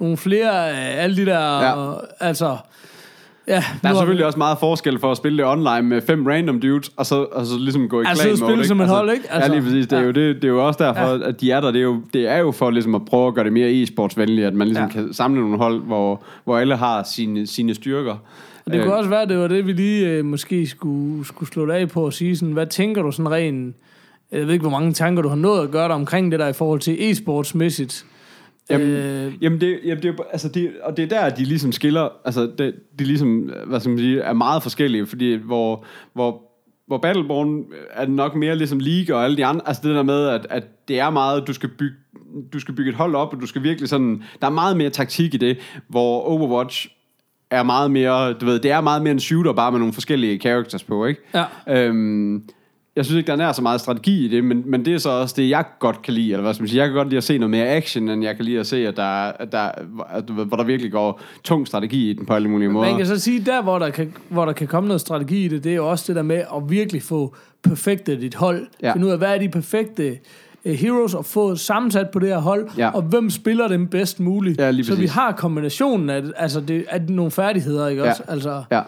[0.00, 1.94] nogle flere af alle de der, Ja.
[2.20, 2.56] altså,
[3.48, 3.64] ja.
[3.82, 6.60] Der er vi- selvfølgelig også meget forskel for at spille det online med fem random
[6.60, 9.22] dudes, og så, og så ligesom gå i Altså, spille mode, som et hold, ikke?
[9.22, 9.86] Altså, Altså, ja, lige præcis.
[9.86, 10.06] Det er, ja.
[10.06, 11.70] jo, det, det er jo også derfor, at de er der.
[11.70, 14.46] Det er jo, det er jo for ligesom at prøve at gøre det mere e-sportsvenligt,
[14.46, 14.90] at man ligesom Ja.
[14.92, 18.12] kan samle nogle hold, hvor, hvor alle har sine, sine styrker.
[18.66, 21.24] Og det kunne Øh, også være, at det var det, vi lige øh, måske skulle,
[21.26, 23.76] skulle slå af på og sige sådan, hvad tænker du sådan rent,
[24.32, 26.48] jeg ved ikke, hvor mange tanker du har nået at gøre dig omkring det der
[26.48, 28.04] i forhold til e-sportsmæssigt.
[28.70, 31.72] Jamen, øh, Jamen, det, jamen det, er altså det, og det er der, de ligesom
[31.72, 36.42] skiller, altså det, de ligesom, hvad skal man sige, er meget forskellige, fordi hvor, hvor,
[36.86, 40.28] hvor Battleborn er nok mere ligesom League og alle de andre, altså det der med,
[40.28, 41.96] at, at det er meget, du skal bygge,
[42.52, 44.90] du skal bygge et hold op, og du skal virkelig sådan, der er meget mere
[44.90, 45.58] taktik i det,
[45.88, 46.88] hvor Overwatch
[47.50, 50.38] er meget mere, du ved, det er meget mere en shooter, bare med nogle forskellige
[50.38, 51.20] characters på, ikke?
[51.34, 51.44] ja.
[51.68, 52.42] Øhm,
[52.96, 55.10] jeg synes ikke, der er så meget strategi i det, men, men det er så
[55.10, 56.30] også det, jeg godt kan lide.
[56.32, 56.80] Eller hvad skal man sige?
[56.80, 58.88] Jeg kan godt lide at se noget mere action, end jeg kan lide at se,
[58.88, 59.70] at der, er- at der,
[60.10, 62.88] at, hvor der virkelig går tung strategi i den på alle mulige måder.
[62.88, 65.48] Man kan så sige, der hvor der, kan, hvor der kan komme noget strategi i
[65.48, 68.66] det, det er jo også det der med at virkelig få perfektet dit hold.
[68.82, 68.92] Ja.
[68.92, 70.18] Finde ud af, hvad er de perfekte
[70.64, 72.90] uh, heroes, og få sammensat på det her hold, Ja.
[72.90, 74.60] og hvem spiller dem bedst muligt.
[74.60, 78.10] Ja, så vi har kombinationen af, altså det, af nogle færdigheder, ikke Ja.
[78.10, 78.22] også?
[78.28, 78.80] Altså, Ja.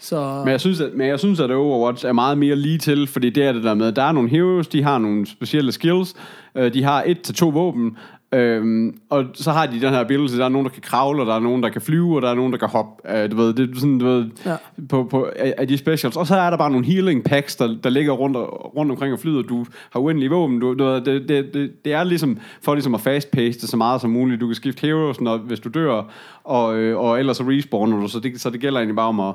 [0.00, 3.06] Så, Men jeg, synes, at, men jeg synes, at Overwatch er meget mere lige til,
[3.06, 6.14] fordi det er det der med, der er nogle heroes, de har nogle specielle skills,
[6.54, 7.96] øh, de har et til to våben,
[8.34, 11.26] Øhm, og så har de den her ability, der er nogen, der kan kravle, og
[11.26, 13.16] der er nogen, der kan flyve, og der er nogen, der kan hoppe.
[13.18, 14.56] Øh, du ved, det er sådan, du ved, Ja.
[14.88, 16.16] på, på, af, de specials.
[16.16, 19.12] Og så er der bare nogle healing packs, der, der ligger rundt, og- rundt omkring
[19.12, 19.42] og flyder.
[19.42, 20.60] Du har uendelige våben.
[20.60, 23.76] Du, du, ved, det, det, det, det, er ligesom for ligesom at fast-pace det så
[23.76, 24.40] meget som muligt.
[24.40, 26.02] Du kan skifte heroes, når, hvis du dør,
[26.44, 28.08] og, øh, og ellers så respawner du.
[28.08, 29.34] Så det, så det gælder egentlig bare om at,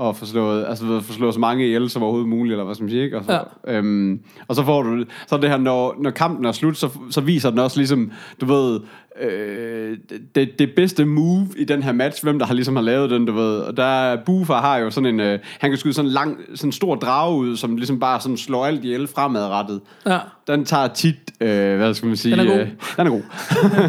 [0.00, 2.84] at få slået, altså, få slået så mange ihjel som overhovedet muligt, eller hvad skal
[2.84, 3.18] man sige, ikke?
[3.18, 3.78] Og så, ja.
[3.78, 7.20] øhm, og så får du, så det her, når, når kampen er slut, så, så
[7.20, 8.80] viser den også ligesom, du ved,
[9.20, 9.98] øh,
[10.34, 13.26] det, det bedste move i den her match, hvem der har ligesom har lavet den,
[13.26, 13.58] du ved.
[13.58, 16.38] Og der er Bufa har jo sådan en, øh, han kan skyde sådan en lang,
[16.54, 19.80] sådan en stor drage ud, som ligesom bare sådan slår alt ihjel fremadrettet.
[20.06, 20.18] Ja.
[20.46, 22.36] Den tager tit, øh, hvad skal man sige?
[22.36, 22.60] Den er god.
[22.60, 23.22] Øh, den er god.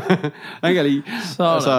[0.62, 1.02] den kan jeg lide.
[1.24, 1.54] Sådan.
[1.54, 1.72] Altså,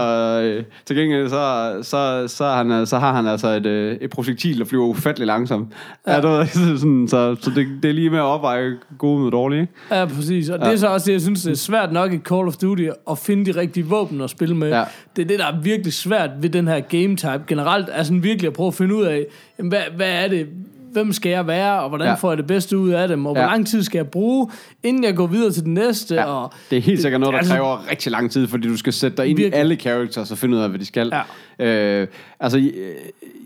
[0.42, 4.58] øh, til gengæld, så, så, så, han, så har han altså et, øh, et projektil,
[4.58, 5.72] der flyver ufattelig langsomt.
[6.06, 6.14] Ja.
[6.14, 6.46] Ja, du ved,
[6.78, 9.68] sådan, så, så det, det er lige med at opveje gode med dårlige.
[9.90, 10.48] Ja, præcis.
[10.48, 10.64] Og ja.
[10.64, 12.86] det er så også det, jeg synes, det er svært nok i Call of Duty
[13.10, 14.68] at finde de rigtige våben at spille med.
[14.68, 14.84] Ja.
[15.16, 17.42] Det er det, der er virkelig svært ved den her game type.
[17.46, 19.26] Generelt er sådan virkelig at prøve at finde ud af,
[19.58, 20.48] jamen, hvad, hvad er det,
[20.92, 22.14] hvem skal jeg være, og hvordan Ja.
[22.14, 23.46] får jeg det bedste ud af dem, og hvor Ja.
[23.46, 24.48] lang tid skal jeg bruge,
[24.82, 26.14] inden jeg går videre til den næste.
[26.14, 26.24] Ja.
[26.24, 28.92] Og Det er helt sikkert noget, der altså- kræver rigtig lang tid, fordi du skal
[28.92, 29.60] sætte dig ind i Virkelig.
[29.60, 31.12] alle characters og finde ud af, hvad de skal.
[31.58, 32.00] Ja.
[32.00, 32.06] Øh,
[32.40, 32.64] altså, øh,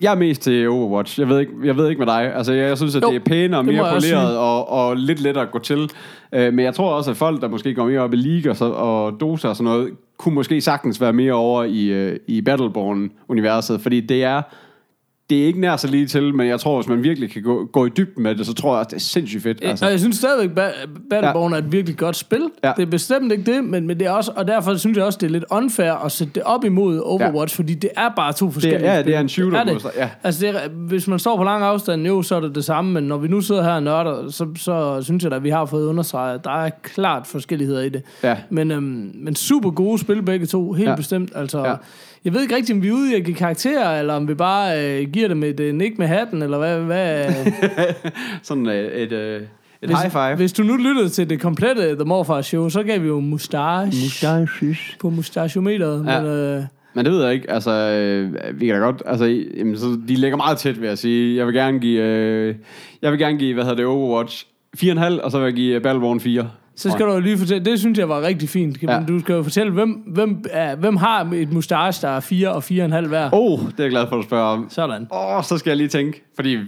[0.03, 1.21] jeg er mest til Overwatch.
[1.21, 2.35] Jeg ved ikke, jeg ved ikke med dig.
[2.37, 5.21] Altså, jeg, jeg synes, at Jo, det er pænere, det mere poleret og, og lidt
[5.21, 5.91] lettere at gå til.
[6.33, 8.57] Øh, men jeg tror også, at folk, der måske går mere op i League og,
[8.57, 12.41] så, og Dota og sådan noget, kunne måske sagtens være mere over i, øh, i
[12.41, 14.43] Battleborn-universet, fordi det er
[15.31, 17.65] det er ikke nær så lige til, men jeg tror, hvis man virkelig kan gå,
[17.73, 19.59] gå i dybden med det, så tror jeg også, det er sindssygt fedt.
[19.63, 19.85] Altså.
[19.85, 20.73] Og jeg synes stadigvæk, at
[21.11, 21.59] Battleborn ja.
[21.59, 22.43] er et virkelig godt spil.
[22.65, 22.69] Ja.
[22.69, 22.75] Ja.
[22.77, 25.19] Det er bestemt ikke det, men, men det er også, og derfor synes jeg også,
[25.21, 27.63] det er lidt unfair at sætte det op imod Overwatch, ja.
[27.63, 29.07] fordi det er bare to forskellige ja, spil.
[29.13, 29.91] det er en shooter, Det er det.
[29.97, 30.09] ja.
[30.23, 32.93] Altså, det er, hvis man står på lang afstand, jo, så er det det samme,
[32.93, 35.51] men når vi nu sidder her og nørder, så, så synes jeg da, at vi
[35.51, 38.03] har fået understreget, at der er klart forskelligheder i det.
[38.23, 38.37] Ja.
[38.51, 40.91] Men, øhm, men super gode spil begge to, helt Ja.
[40.91, 40.97] ja.
[40.97, 41.33] bestemt.
[41.35, 41.75] Altså, Ja.
[42.25, 44.35] Jeg ved ikke rigtig, om vi er ude i at give karakterer, eller om vi
[44.35, 46.81] bare øh, giver dem et øh, nik med hatten, eller hvad...
[46.81, 47.35] hvad
[48.43, 49.41] Sådan øh, et, øh,
[49.83, 50.37] et hvis, high five.
[50.37, 54.77] Hvis du nu lyttede til det komplette The Morfar Show, så gav vi jo mustache
[55.01, 56.05] på mustachiometeret.
[56.07, 56.13] Ja.
[56.13, 56.21] Ja.
[56.21, 56.63] Men, øh,
[56.95, 57.51] Men det ved jeg ikke.
[57.51, 59.03] Altså, øh, vi kan da godt...
[59.07, 59.25] Altså,
[59.57, 61.37] jamen, så de ligger meget tæt, vil jeg sige.
[61.37, 62.03] Jeg vil gerne give...
[62.03, 62.55] Øh,
[63.03, 64.47] jeg vil gerne give, hvad hedder det, Overwatch
[64.77, 66.51] 4,5, og så vil jeg give Battleborn 4.
[66.77, 68.83] så skal du lige fortælle, det synes jeg var rigtig fint.
[68.83, 68.93] Ja.
[68.93, 69.01] Ja.
[69.09, 72.65] Du skal jo fortælle, hvem, hvem, er, hvem har et mustache, der er 4 og
[72.65, 73.29] 4,5 hver.
[73.33, 74.67] Oh, det er jeg glad for, at du spørger om.
[74.71, 75.07] Sådan.
[75.13, 76.59] Åh, oh, så skal jeg lige tænke, fordi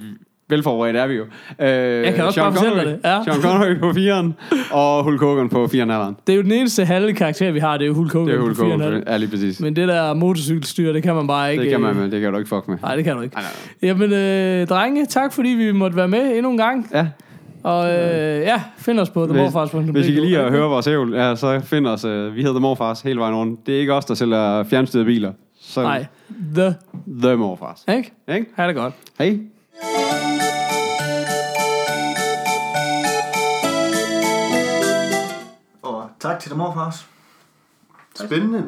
[0.48, 1.22] velforberedt er vi jo.
[1.58, 1.68] Øh,
[2.04, 3.22] jeg kan også bare fortælle dig det, ja.
[3.24, 6.22] Sean Connery på 4'eren, og Hulk Hogan på 4,5'eren.
[6.26, 8.34] Det er jo den eneste halve karakter, vi har, det er jo Hulk Hogan Det
[8.36, 9.02] er Hulk på Hogan.
[9.02, 9.10] 4,5.
[9.10, 9.60] Ja, lige præcis.
[9.60, 11.62] Men det der motorcykelstyr, det kan man bare ikke...
[11.62, 12.76] Det kan man, øh, men det kan du ikke fuck med.
[12.82, 13.36] Nej, det kan du ikke.
[13.36, 13.44] Nej,
[13.82, 16.88] nej, Jamen, øh, drenge, tak fordi vi måtte være med endnu en gang.
[16.94, 17.06] Ja,
[17.62, 19.74] Og øh, ja, find os på themorfars.dk.
[19.90, 22.04] hvis I kan lide at høre vores ævl, ja, så find os.
[22.04, 23.66] Øh, vi hedder The Morfars hele vejen rundt.
[23.66, 25.32] Det er ikke os, der sælger fjernstyrede biler.
[25.60, 26.06] Så Nej,
[26.54, 26.74] the,
[27.22, 27.84] The Morfars.
[27.88, 28.12] ikke?
[28.28, 28.46] Ikke?
[28.56, 28.94] Ha' det godt.
[29.18, 29.38] Hej.
[35.82, 37.06] Og tak til dig, morfars.
[38.14, 38.64] Spændende.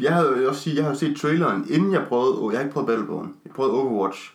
[0.00, 2.72] Jeg havde jo også sige, jeg har set traileren, inden jeg prøvede, jeg har ikke
[2.72, 4.34] prøvet Battleborn, jeg prøvede Overwatch.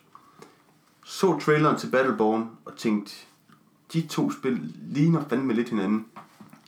[1.05, 3.11] Så traileren til Battleborn og tænkte,
[3.93, 6.05] de to spil ligner fandme lidt hinanden.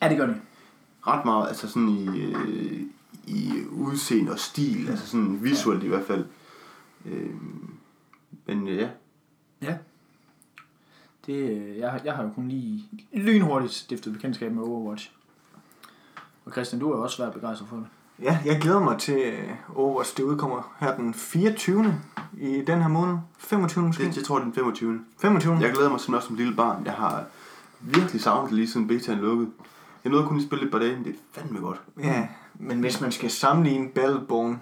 [0.01, 0.41] Ja, det gør det.
[1.07, 2.81] Ret meget, altså sådan i, øh,
[3.27, 6.25] i udseende og stil, altså sådan visuelt i hvert fald.
[7.05, 7.29] Øh,
[8.45, 8.89] men ja,
[9.61, 9.77] Ja.
[11.25, 15.11] Det, øh, jeg, jeg har jo kun lige lynhurtigt stiftet bekendtskab med Overwatch.
[16.45, 17.87] Og Christian, du er også svært begejstret for det.
[18.21, 20.17] Ja, jeg glæder mig til øh, Overwatch.
[20.17, 21.99] Det udkommer her den 24.
[22.37, 23.17] i den her måned.
[23.39, 23.83] 25.
[23.83, 24.03] måske?
[24.03, 24.99] det, jeg tror det er den 25.
[25.21, 25.57] 25.
[25.61, 26.85] Jeg glæder mig sådan også som lille barn.
[26.85, 27.23] Jeg har
[27.79, 29.49] virkelig savnet det lige siden betaen lukkede.
[30.03, 31.81] Jeg nåede kun lige spille et par dage, men det er fandme godt.
[32.03, 34.61] Ja, men hvis man skal sammenligne Battleborn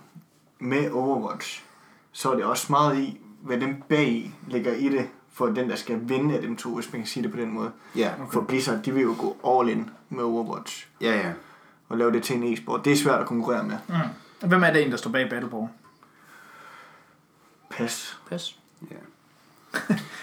[0.60, 1.64] med Overwatch,
[2.12, 5.76] så er det også meget i, hvad dem bag ligger i det, for den, der
[5.76, 7.72] skal vinde af dem to, hvis man kan sige det på den måde.
[7.96, 8.32] Ja, Okay.
[8.32, 11.32] For Blizzard, de vil jo gå all in med Overwatch ja, ja.
[11.90, 12.86] Og lave det til en e-sport.
[12.86, 13.78] Det er svært at konkurrere med.
[13.88, 14.48] Mm.
[14.50, 15.70] Hvem er det en, der står bag Battleborn?
[17.70, 18.18] Pas.
[18.30, 18.60] Pas.
[18.92, 18.96] ja.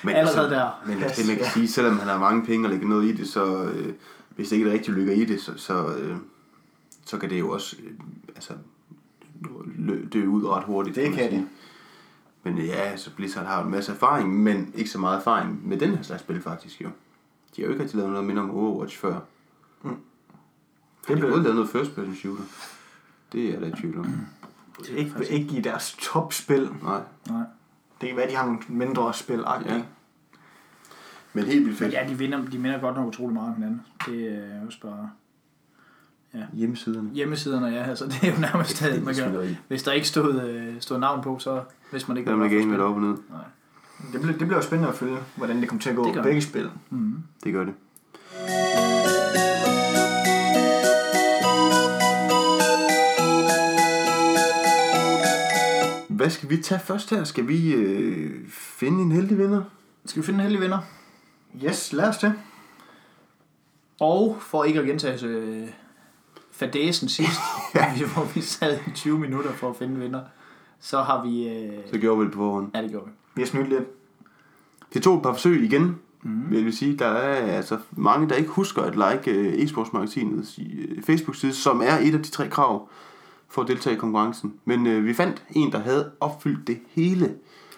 [0.05, 0.83] Men Allerede der.
[0.87, 3.17] Men altså, det man kan sige, selvom han har mange penge og lægger noget i
[3.17, 3.95] det, så øh,
[4.37, 6.17] hvis det ikke rigtig lykker i det, så, så, øh,
[7.05, 7.93] så kan det jo også øh,
[8.35, 8.53] altså,
[9.79, 10.97] lø- dø ud ret hurtigt.
[10.97, 11.31] Det kan sige.
[11.31, 11.49] det.
[12.43, 15.69] Men øh, ja, så Blizzard har jo en masse erfaring, men ikke så meget erfaring
[15.69, 16.89] med den her slags spil faktisk jo.
[17.57, 19.21] De har jo ikke rigtig lavet noget mindre om Overwatch før.
[21.09, 22.42] Det er blev- både lavet noget first person shooter.
[23.32, 24.07] Det er der i tvivl om.
[24.80, 26.68] Det er ikke, ikke i deres topspil.
[26.82, 27.00] Nej.
[27.30, 27.42] Nej.
[28.00, 29.82] Det kan være, de har nogle mindre spil Ja.
[31.32, 31.92] Men helt vildt Men fedt.
[31.92, 33.82] ja, de vinder, de minder godt nok utrolig meget om hinanden.
[34.07, 35.11] Det er jo også bare
[36.52, 37.11] Hjemmesiderne.
[37.14, 37.82] hjemmesiderne, ja.
[37.82, 39.57] Altså, det er jo nærmest, Det er man spilleri.
[39.68, 42.50] hvis der ikke stod, øh, stod navn på, så hvis man ikke Der er man
[42.50, 43.09] game med op og ned.
[43.30, 43.40] Nej.
[44.12, 46.14] Det bliver, det bliver jo spændende at følge, hvordan det kommer til at gå Det
[46.14, 46.70] gør begge spil.
[46.90, 47.16] Mm.
[47.44, 47.74] Det gør det.
[56.17, 57.25] Hvad skal vi tage først her?
[57.25, 59.62] Skal vi øh, finde en heldig vinder?
[60.07, 60.79] Skal vi finde en heldig vinder?
[61.64, 62.35] Yes, lad os det.
[64.01, 65.69] Og for ikke at gentage øh,
[66.53, 67.41] fadesen sidst,
[67.99, 70.21] vi- hvor vi sad i 20 minutter for at finde vinder,
[70.81, 71.49] så har vi...
[71.49, 71.73] Øh...
[71.93, 72.71] Så gjorde vi det på forhånd.
[72.75, 73.12] Ja, det gjorde vi.
[73.35, 73.85] Vi har snydt lidt.
[74.95, 76.51] Det tog et par forsøg igen, mm.
[76.51, 76.97] vil jeg sige.
[76.99, 81.99] Der er altså mange, der ikke husker at like øh, e-sportsmagasinets øh, Facebook-side, som er
[82.03, 82.89] et af de tre krav
[83.49, 84.55] for at deltage i konkurrencen.
[84.64, 87.34] Men øh, vi fandt en, der havde opfyldt det hele.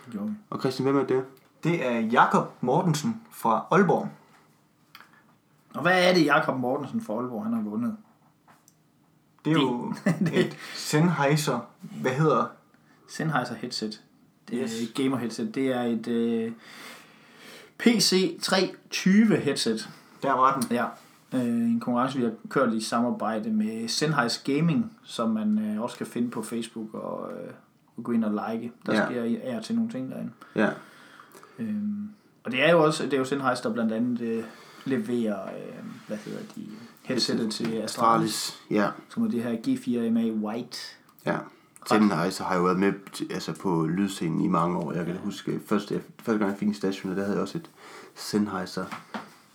[0.07, 0.19] Vi.
[0.51, 1.25] Og Christian, hvem er det?
[1.65, 4.09] Det er Jakob Mortensen fra Aalborg.
[5.75, 7.97] Og hvad er det, Jakob Mortensen for Aalborg, han har vundet?
[9.45, 9.95] Det er jo
[10.41, 12.47] et Sennheiser, hvad hedder
[13.09, 14.03] Sennheiser headset.
[14.49, 14.81] Det er Yes.
[14.83, 15.55] et gamer headset.
[15.55, 16.53] Det er et øh,
[17.79, 19.89] PC 320 headset.
[20.23, 20.77] Der var den.
[20.77, 20.85] Ja.
[21.35, 25.97] Øh, en konkurrence, vi har kørt i samarbejde med Sennheiser Gaming, som man øh, også
[25.97, 27.51] kan finde på Facebook og, øh,
[27.97, 28.73] og gå ind og like.
[28.87, 29.01] Der Ja.
[29.01, 29.07] ja.
[29.07, 30.31] sker af til nogle ting derinde.
[30.55, 30.69] Ja.
[31.59, 32.09] Øhm,
[32.45, 34.45] og det er jo også det er jo Sennheiser, der blandt andet øh,
[34.85, 36.67] leverer, øh, hvad hedder de,
[37.03, 38.61] headsetet til Astralis.
[38.71, 38.89] Ja.
[39.09, 40.79] som er det her G4MA White.
[41.27, 41.37] Ja.
[41.89, 42.93] Sennheiser har jo været med
[43.31, 44.93] altså på lydscenen i mange år.
[44.93, 47.71] Jeg kan huske, første, første gang jeg fik en station, der havde jeg også et
[48.15, 48.85] Sennheiser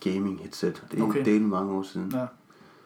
[0.04, 0.84] gaming headset.
[0.90, 1.24] Det er okay.
[1.24, 2.10] Del mange år siden.
[2.12, 2.26] Ja.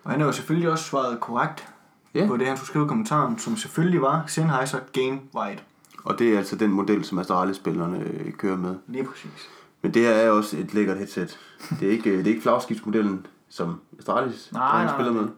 [0.05, 1.69] Og han har jo selvfølgelig også svaret korrekt
[2.15, 2.27] Ja.
[2.27, 5.63] på det, han skulle skrive i kommentaren, som selvfølgelig var Sennheiser Game White.
[6.05, 8.77] Og det er altså den model, som Astralis-spillerne øh, kører med.
[8.87, 9.49] Lige præcis.
[9.83, 11.39] Men det her er også et lækkert headset.
[11.81, 15.23] Det er ikke, det er ikke flagskibsmodellen, som Astralis Nej, nej, spiller nej.
[15.23, 15.31] med.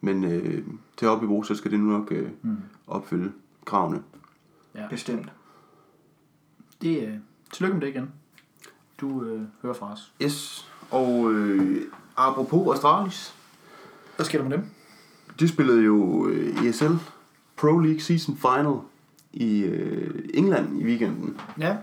[0.00, 0.64] Men øh,
[0.96, 2.56] til op i brug, så skal det nu nok øh, Mm.
[2.86, 3.32] opfylde
[3.64, 4.02] kravene.
[4.90, 5.32] Bestemt.
[6.82, 7.14] Det, øh,
[7.52, 8.10] tillykke med det igen.
[9.00, 10.12] Du øh, hører fra os.
[10.22, 10.71] Yes.
[10.92, 11.82] Og øh,
[12.16, 13.34] apropos Astralis,
[14.16, 14.66] Hvad sker der med dem?
[15.40, 16.92] de spillede jo øh, ESL
[17.56, 18.74] Pro League Season Final
[19.32, 21.36] i øh, England i weekenden.
[21.58, 21.76] Ja.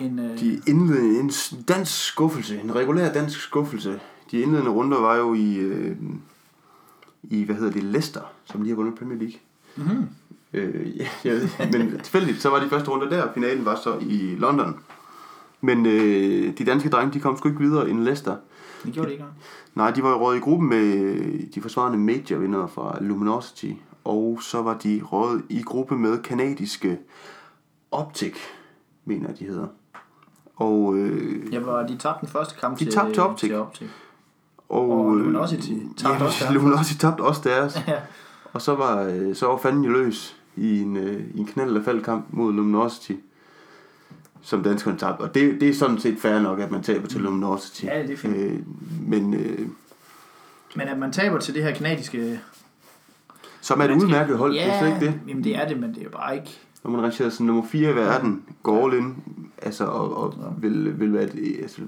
[0.00, 1.30] En, øh, De indledende, en
[1.68, 4.00] dansk skuffelse, en regulær dansk skuffelse.
[4.30, 5.96] De indledende runder var jo i, øh,
[7.22, 9.38] i hvad hedder det, Leicester, som lige har vundet Premier League.
[9.76, 10.06] mm-hmm.
[10.54, 13.98] Øh, ja, jeg ved, men tilfældigt, så var de første runder der, finalen var så
[14.00, 14.76] i London.
[15.64, 18.36] Men øh, de danske drenge, de kom sgu ikke videre end Leicester.
[18.84, 19.24] Det gjorde det ikke.
[19.74, 21.16] Nej, de var jo røget i gruppen med
[21.54, 23.70] de forsvarende major-vinder fra Luminosity,
[24.04, 26.98] og så var de røget i gruppe med kanadiske
[27.90, 28.34] Optic,
[29.04, 29.66] mener jeg, de hedder.
[30.56, 33.48] Og, øh, Ja, hvor de tabte den første kamp De til, tabte Optic.
[33.48, 33.88] til Optic.
[34.68, 36.54] og, Og øh, Luminosity tabte ja, også deres.
[36.54, 37.78] Luminosity tabte også deres.
[37.88, 37.96] Ja.
[38.52, 41.84] Og så var, øh, så var fanden løs i en, øh, i en knald af
[41.84, 43.12] faldkamp mod Luminosity,
[44.42, 45.20] som danskerne tabte.
[45.22, 47.84] Og det, det er sådan set fair nok, at man taber til Luminosity.
[47.84, 48.36] Ja, det er fint.
[48.36, 48.58] Øh,
[49.08, 49.58] men øh,
[50.76, 52.40] Men at man taber til det her kanadiske...
[53.60, 55.20] som er et udmærket hold, ja, det er ikke det.
[55.28, 56.58] Jamen det er det, men det er bare ikke...
[56.84, 59.16] Når man rangerer som nummer 4 i verden, går all in,
[59.62, 61.28] altså, og, og vil, vil være,
[61.62, 61.80] altså,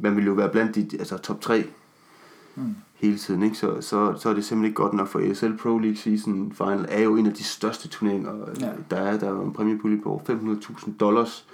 [0.00, 1.64] man vil jo være blandt de altså, top 3
[2.56, 2.74] Mm.
[2.94, 3.56] hele tiden, ikke?
[3.56, 6.86] Så, så, så er det simpelthen ikke godt nok for ESL Pro League Season Final
[6.88, 8.68] er jo en af de største turneringer, Ja.
[8.90, 9.18] der er.
[9.18, 11.46] Der er en præmiepulje på over 500.000 dollars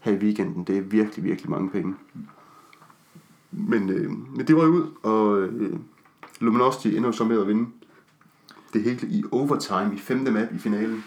[0.00, 0.64] her i weekenden.
[0.64, 1.94] Det er virkelig, virkelig mange penge.
[3.50, 5.78] Men, øh, men det var jo ud, og øh,
[6.40, 7.70] Luminosity ender jo så med at vinde
[8.72, 11.04] det hele i overtime i femte map i finalen.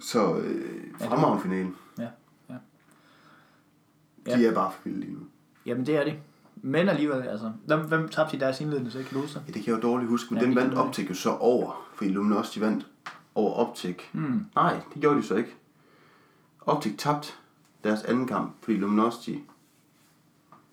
[0.00, 0.64] Så øh,
[1.00, 1.76] Ja, fremragende finalen.
[1.98, 2.08] Ja,
[4.26, 4.36] ja.
[4.36, 5.20] De er bare for vilde lige nu.
[5.66, 6.14] Jamen det er det.
[6.62, 7.52] Men alligevel, altså...
[7.66, 9.48] Hvem, hvem tabte i deres indledende, så kan du huske det?
[9.48, 11.14] Ja, det kan jeg jo dårligt huske, men Ja, ja, den vandt kan Optic jo
[11.14, 12.86] så over, fordi Luminosity vandt
[13.34, 13.96] over Optic.
[14.12, 14.46] Mm.
[14.54, 15.56] Nej, det gjorde de så ikke.
[16.60, 17.28] Optic tabte
[17.84, 19.34] deres anden kamp, fordi Luminosity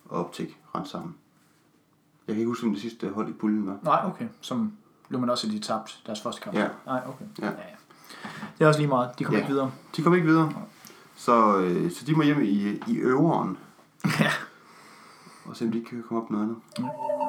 [0.06, 1.16] og Optic rendte sammen.
[2.28, 3.78] Jeg kan ikke huske, hvem det sidste hold i puljen var.
[3.84, 4.28] Nej, okay.
[4.42, 4.74] Som
[5.10, 6.56] Luminosity tabte deres første kamp.
[6.56, 6.68] Ja.
[6.86, 7.26] Nej, okay.
[7.40, 7.46] Ja.
[7.46, 7.76] ja, ja.
[8.58, 9.20] Det er også lige meget.
[9.20, 9.44] De kommer Ja.
[9.44, 9.72] ikke videre.
[9.96, 10.54] De kom ikke videre.
[11.16, 13.58] Så, øh, så de må hjem i, i øveren.
[14.20, 14.32] Ja.
[15.46, 16.62] Og se om de ikke kan komme op med noget andet.
[16.80, 17.25] Yes.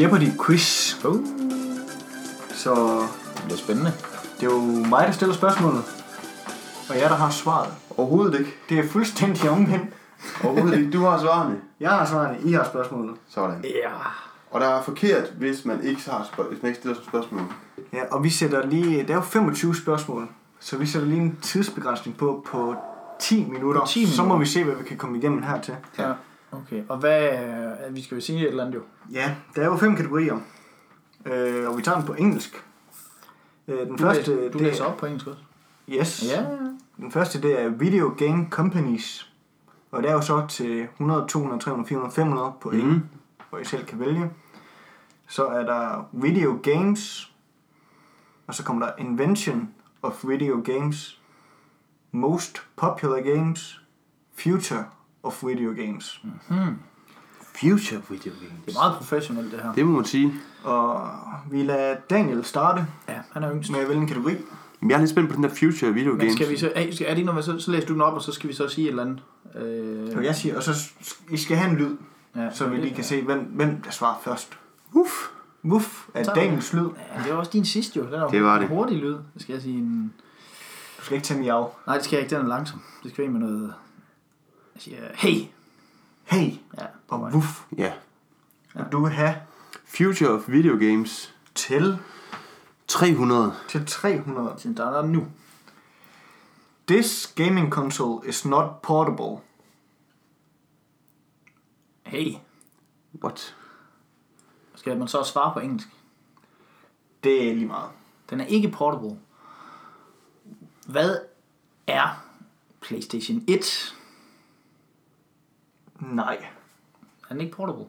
[0.00, 0.94] Jeopardy quiz.
[1.04, 1.16] Uh,
[2.54, 2.74] Så
[3.36, 3.92] det bliver spændende.
[4.40, 5.82] det er jo mig, der stiller spørgsmålet.
[6.90, 7.68] Og jeg, der har svaret.
[7.96, 8.54] Overhovedet ikke.
[8.68, 9.84] Det er fuldstændig omvendt.
[10.44, 10.90] Overhovedet ikke.
[10.90, 11.56] Du har svarene.
[11.80, 13.14] Jeg har svarene, I har spørgsmålet.
[13.28, 13.64] Sådan.
[13.64, 13.90] Ja.
[14.50, 17.40] Og der er forkert, hvis man ikke, har spørg- hvis man ikke stiller som spørgsmål.
[17.92, 20.28] Ja, og vi sætter lige, der er jo 25 spørgsmål,
[20.60, 22.74] så vi sætter lige en tidsbegrænsning på på
[23.20, 23.80] 10 minutter.
[23.80, 24.44] På 10 Så må minutter.
[24.44, 25.74] vi se, hvad vi kan komme igennem her til.
[25.98, 26.12] Ja.
[26.52, 27.38] Okay, og hvad...
[27.88, 28.82] øh, Vi skal jo sige et eller andet jo.
[29.12, 30.38] Ja, der er jo fem kategorier,
[31.26, 32.64] øh, og vi tager den på engelsk.
[33.68, 35.42] Øh, den Du, første, læser, du det læser er, op på engelsk også.
[35.88, 36.24] Yes.
[36.32, 36.46] Ja.
[36.96, 39.32] Den første, det er Video Game Companies.
[39.90, 42.84] Og det er jo så til 100, 200, 300, 400, 500 point.
[42.86, 43.00] Mhm.
[43.50, 44.30] hvor I selv kan vælge.
[45.28, 47.32] Så er der Video Games.
[48.46, 49.70] Og så kommer der Invention
[50.02, 51.20] of Video Games.
[52.12, 53.80] Most Popular Games.
[54.38, 54.84] Future
[55.22, 56.20] of Video Games.
[57.60, 58.64] Future video games.
[58.66, 59.72] Det er meget professionelt, det her.
[59.72, 60.32] Det må man sige.
[60.64, 61.08] Og
[61.50, 63.70] vi lader Daniel starte Ja, han er yngst.
[63.70, 64.34] med at vælge en kategori.
[64.80, 66.34] Men jeg er lidt spændt på den der future video Men games.
[66.34, 68.14] skal vi så, hey, skal, er det ikke noget, så, så læser du den op,
[68.14, 69.22] og så skal vi så sige et eller andet.
[69.56, 70.90] Øh, Og jeg siger, og så
[71.30, 71.96] I skal have en lyd,
[72.36, 74.58] ja, så vi lige kan se, hvem, hvem der svarer først.
[74.92, 75.12] Uff.
[75.64, 76.80] Wuff er Daniels lyd.
[77.16, 78.04] Ja, det var også din sidste jo.
[78.06, 78.68] Den er Det var en det.
[78.68, 79.12] hurtig lyd.
[79.34, 80.12] Det skal jeg sige en...
[80.98, 81.68] Du skal ikke tage miau.
[81.86, 82.36] Nej, det skal jeg ikke.
[82.36, 82.80] Den er langsom.
[83.02, 83.74] Det skal være med noget...
[84.80, 85.46] Jeg siger, hey!
[86.24, 87.64] Hey, Ja, og wuff.
[87.76, 87.92] Ja.
[88.74, 89.34] Og du vil have
[89.84, 91.34] Future of video games.
[91.54, 91.98] til,
[92.88, 93.54] 300.
[93.68, 94.56] til 300.
[94.62, 95.26] Den der er nu.
[96.88, 99.42] This gaming console is not portable.
[102.02, 102.34] Hey!
[103.24, 103.56] What?
[104.74, 105.88] Skal man så svare på engelsk?
[107.24, 107.90] Det er lige meget.
[108.30, 109.18] Den er ikke portable.
[110.86, 111.18] Hvad
[111.86, 112.24] er
[112.80, 113.96] PlayStation 1?
[116.00, 116.44] Nej.
[117.28, 117.84] Er den ikke portable?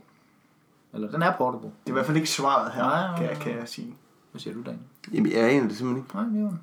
[0.93, 1.65] Eller den er portable.
[1.67, 3.95] Det er i hvert fald ikke svaret her, Nej, nej, kan, jeg, kan jeg sige.
[4.31, 4.83] Hvad siger du, Daniel?
[5.13, 6.15] Jamen, jeg aner det simpelthen ikke.
[6.15, 6.57] Nej, det var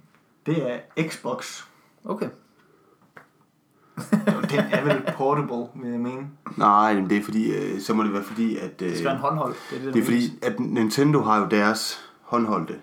[0.46, 1.62] Det er Xbox.
[2.04, 2.28] Okay.
[4.50, 6.26] Den er vel portable, vil jeg mene.
[6.56, 8.82] Nej, men det er fordi, øh, så må det være fordi, at...
[8.82, 9.54] Øh, Det skal være en håndhold.
[9.70, 12.80] Det er, det, det er fordi, at Nintendo har jo deres håndholdte.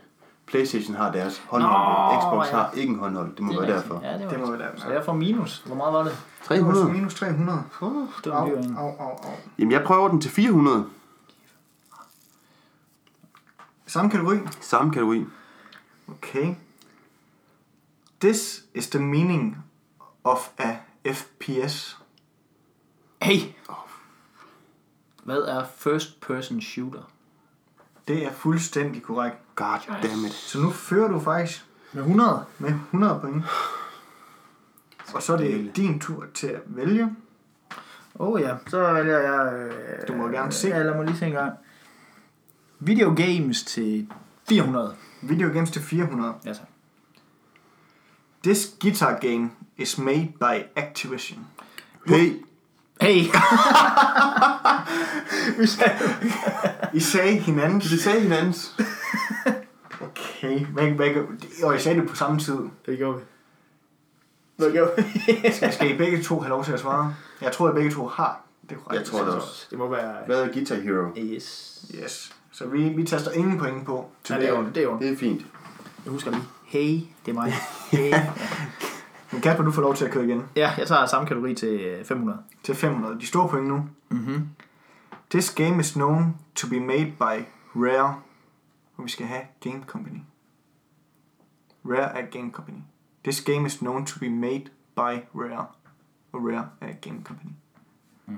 [0.48, 2.16] Playstation har deres håndholdte.
[2.16, 2.58] Nå, Xbox ja.
[2.58, 3.38] har ikke en håndholdt.
[3.38, 3.92] Det må det være rigtigt.
[3.92, 4.06] derfor.
[4.08, 4.80] Ja, det, Det må være derfor.
[4.80, 5.64] Så jeg får minus.
[5.66, 6.18] Hvor meget var det?
[6.44, 6.92] 300.
[6.92, 7.64] Minus 300.
[7.82, 8.78] Uh, det var Au, en dyr en.
[8.78, 9.32] au, au, au.
[9.60, 10.86] Jamen, jeg prøver den til 400.
[13.88, 14.38] Samme kategori.
[14.62, 15.26] Samme kategori.
[16.08, 16.56] Okay.
[18.22, 19.58] This is the meaning
[20.24, 20.76] of a
[21.14, 21.98] FPS.
[23.22, 23.40] Hey!
[25.24, 27.02] Hvad er first person shooter?
[28.08, 29.38] Det er fuldstændig korrekt.
[29.56, 30.34] God damn it.
[30.34, 32.46] Så nu fører du faktisk Med 100?
[32.60, 33.44] med 100 point.
[35.14, 37.04] Og så er det din tur til at vælge.
[38.20, 39.54] Åh oh, ja, så vælger jeg...
[39.54, 40.68] Øh, Du må gerne se.
[40.68, 41.54] Ja, lad mig lige se en gang.
[42.80, 44.10] Video games til
[44.50, 44.96] 400.
[45.22, 46.34] Video games til 400.
[46.46, 46.68] Ja, tak.
[48.44, 51.48] This guitar game is made by Activision.
[52.08, 52.32] Hey,
[53.02, 53.24] Hey!
[56.94, 57.80] I sagde hinanden.
[57.80, 58.76] det sagde hinandens.
[60.02, 60.66] Okay.
[60.66, 61.10] Hvad, hvad,
[61.64, 62.58] og I sagde det på samme tid.
[62.86, 63.24] det gjorde vi.
[64.56, 65.52] Hvad gjorde vi?
[65.56, 67.16] Skal, skal I begge to have lov til at svare?
[67.42, 68.42] Jeg tror, at begge to har.
[68.70, 69.00] Det er korrekt.
[69.00, 69.68] Jeg tror det også.
[69.70, 70.16] det må være...
[70.26, 71.08] Hvad er Guitar Hero?
[71.18, 71.80] Yes.
[72.04, 72.34] Yes.
[72.52, 74.10] Så vi, vi taster ingen point på.
[74.30, 74.84] Ja, det er jo det.
[74.84, 75.00] Er.
[75.00, 75.42] Det er fint.
[76.06, 76.44] Jeg husker lige.
[76.66, 77.54] Hey, det er mig.
[77.92, 78.14] Hey.
[79.36, 80.44] Men Kasper, du får lov til at køre igen.
[80.56, 82.40] Ja, jeg tager samme kategori til øh, 500.
[82.64, 83.20] Til 500.
[83.20, 83.90] De store point nu.
[84.10, 84.50] Mhm.
[85.30, 88.22] This game is known to be made by Rare.
[88.98, 90.20] Og vi skal have Game Company.
[91.86, 92.78] Rare er Game Company.
[93.24, 94.64] This game is known to be made
[94.96, 95.66] by Rare.
[96.34, 97.52] Og Rare er Game Company.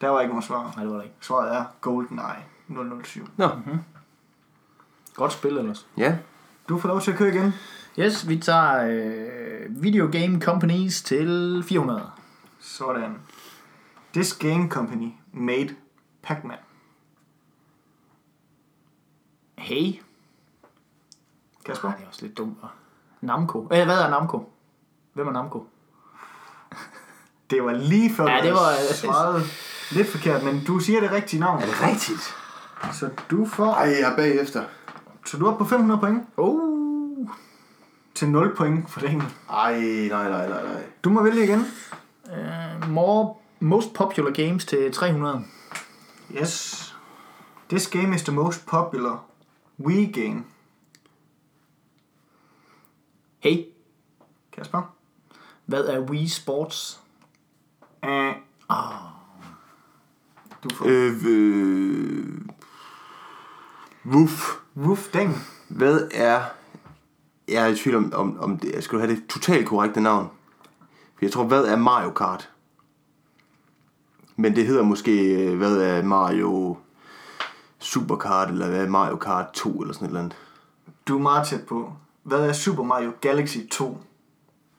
[0.00, 0.72] Der var ikke nogen svar.
[0.76, 1.16] Nej, det var det ikke.
[1.20, 2.44] Svaret er GoldenEye
[3.04, 3.26] 007.
[3.36, 3.48] Nå,
[5.14, 5.86] Godt spil ellers.
[5.96, 6.18] ja.
[6.68, 7.54] Du får lov til at køre igen.
[7.98, 12.10] Yes, vi tager øh, Video Game Companies til 400.
[12.60, 13.14] Sådan.
[14.14, 15.74] This game company made
[16.22, 16.58] Pac-Man.
[19.58, 19.92] Hey.
[21.64, 21.88] Kasper?
[21.88, 22.58] Nej, det er også lidt dumt.
[23.20, 23.62] Namco.
[23.62, 24.52] Øh, hvad er Namco?
[25.12, 25.66] Hvem er Namco?
[27.50, 29.42] Det var lige før, Ja, det var- svaret
[29.92, 31.62] lidt forkert, men du siger det rigtige navn.
[31.62, 32.34] Er det rigtigt?
[32.92, 33.72] Så du får...
[33.74, 34.64] Ej, jeg er bagefter.
[35.26, 37.28] Så du er oppe på 500 point Oh.
[38.14, 39.22] til 0 point for den.
[39.50, 40.86] Ej, nej, nej, nej, nej.
[41.04, 41.60] Du må vælge igen.
[42.24, 45.44] Uh, more most popular games til 300.
[46.40, 46.82] Yes.
[47.68, 49.24] This game is the most popular
[49.78, 50.44] Wii game.
[53.38, 53.64] Hey,
[54.52, 54.82] Kasper?
[55.66, 57.00] hvad er Wii Sports?
[58.02, 58.10] Uh.
[60.64, 60.86] Du får...
[60.88, 62.40] Øh, øh,
[64.12, 64.56] Woof.
[64.76, 65.42] Woof Dang.
[65.68, 66.42] Hvad er...
[67.48, 70.30] Jeg er i tvivl om, om, om det, skal du have det totalt korrekte navn?
[70.90, 72.50] For jeg tror, hvad er Mario Kart?
[74.36, 76.76] Men det hedder måske, øh, hvad er Mario
[77.78, 80.36] Super Kart, eller hvad er Mario Kart 2, eller sådan et eller andet.
[81.08, 81.92] Du er meget tæt på.
[82.22, 83.86] Hvad er Super Mario Galaxy 2?
[83.86, 83.94] Det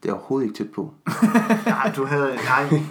[0.10, 0.94] er jeg overhovedet ikke tæt på.
[1.66, 2.36] Nej, du havde...
[2.36, 2.82] Nej.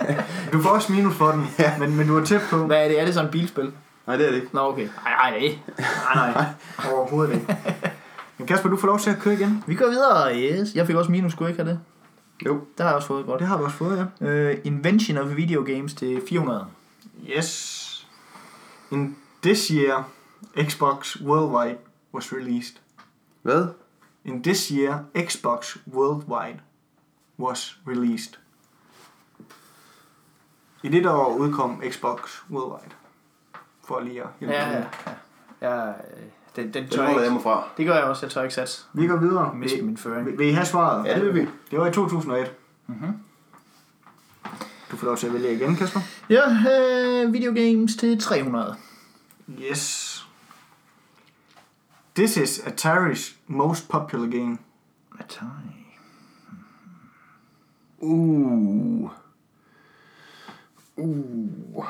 [0.53, 1.79] Du får også minus for den, ja.
[1.79, 2.57] men, men du er tæt på.
[2.57, 3.01] Hvad er det?
[3.01, 3.73] Er det sådan et bilspil?
[4.07, 4.55] Nej, det er det ikke.
[4.55, 4.89] Nå, okay.
[5.07, 5.59] Ej, ej, nej.
[6.15, 6.47] Nej, nej.
[6.93, 7.57] Overhovedet ikke.
[8.39, 9.65] Men Kasper, du får lov til at køre igen.
[9.67, 10.75] Vi går videre, yes.
[10.75, 11.81] Jeg fik også minus, skulle jeg ikke have det?
[12.47, 12.61] Jo.
[12.79, 13.41] Der har jeg også fået godt.
[13.41, 14.51] Det har vi også fået, ja.
[14.51, 16.67] Uh, Invention of Video Games til 400.
[17.37, 18.07] Yes.
[18.91, 20.09] In this year,
[20.63, 21.79] Xbox Worldwide
[22.15, 22.77] was released.
[23.43, 23.67] Hvad?
[24.25, 26.61] In this year, Xbox Worldwide
[27.39, 28.39] was released.
[30.83, 32.19] I det år udkom Xbox
[32.51, 32.95] Worldwide.
[33.87, 34.87] For lige at hjælpe Ja, ja, det.
[35.61, 35.75] ja.
[35.85, 35.95] ja øh,
[36.57, 37.41] den, den tør jeg ikke.
[37.43, 37.69] fra.
[37.77, 38.27] Det gør jeg også.
[38.27, 38.85] Jeg tør ikke satse.
[38.93, 39.51] Vi går videre.
[39.53, 40.27] Jeg Vil, min føring.
[40.27, 41.07] vil, vil I have svaret?
[41.07, 41.49] Ja, det vil vi.
[41.71, 42.53] Det var i 2001.
[42.87, 43.13] Mhm.
[44.91, 46.01] Du får lov til at vælge igen, Kasper.
[46.31, 46.43] Ja,
[47.27, 48.77] uh, Video Games til 300.
[49.71, 50.13] Yes.
[52.15, 54.59] This is Atari's most popular game.
[55.19, 55.97] Atari.
[57.99, 59.11] Uh.
[60.97, 61.85] Uh.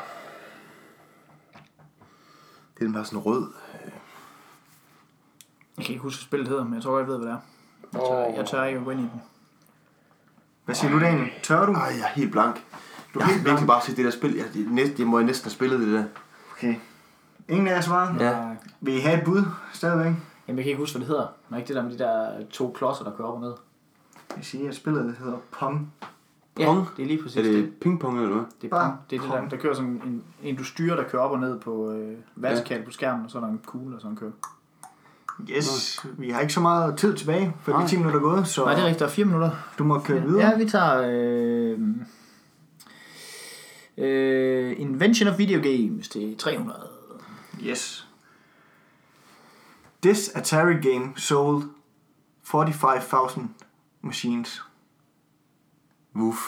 [2.77, 3.53] Det er den bare sådan rød.
[5.77, 7.41] Jeg kan ikke huske, hvad spillet hedder, men jeg tror, jeg ved, hvad det er.
[7.93, 9.23] Jeg tør, jeg tør ikke at gå ind i den.
[10.65, 11.31] Hvad siger du, Daniel?
[11.43, 11.73] Tør du?
[11.73, 12.65] Ej, jeg er helt blank.
[13.15, 13.47] Du er jeg helt har blank.
[13.47, 14.35] virkelig bare set det der spil.
[14.35, 16.05] Jeg, næste, jeg må næsten have spillet det der.
[16.53, 16.77] Okay.
[17.49, 18.25] Ingen af jer svarer?
[18.25, 18.55] Ja.
[18.81, 20.05] Vil I have et bud stadigvæk?
[20.07, 21.27] Jamen, jeg kan ikke huske, hvad det hedder.
[21.49, 23.55] Men ikke det der med de der to klodser, der kører op og ned.
[24.37, 25.93] Jeg siger, at spillet hedder Pong.
[26.59, 26.87] Ja, Pong?
[26.97, 27.53] det er lige præcis Er det.
[27.55, 28.45] det pingpong eller hvad?
[28.63, 28.95] Det er, pong.
[29.11, 31.39] det, er det der, der kører sådan en, en, du styrer, der kører op og
[31.41, 34.31] ned på øh, vertikalt på skærmen, og så er der en kugle, og sådan kører.
[35.51, 37.89] Yes, vi har ikke så meget tid tilbage, for det er Nej.
[37.89, 39.01] 10 minutter gået, så Nej, det er rigtigt.
[39.01, 39.51] Der er fire minutter.
[39.79, 40.49] du må køre videre.
[40.49, 41.03] Ja, vi tager...
[41.11, 41.79] Øh,
[43.99, 46.81] øh, Invention of Video Games til 300.
[47.63, 48.09] Yes.
[50.03, 51.63] This Atari game sold
[52.55, 53.41] 45.000
[54.03, 54.63] machines.
[56.19, 56.39] Wuff.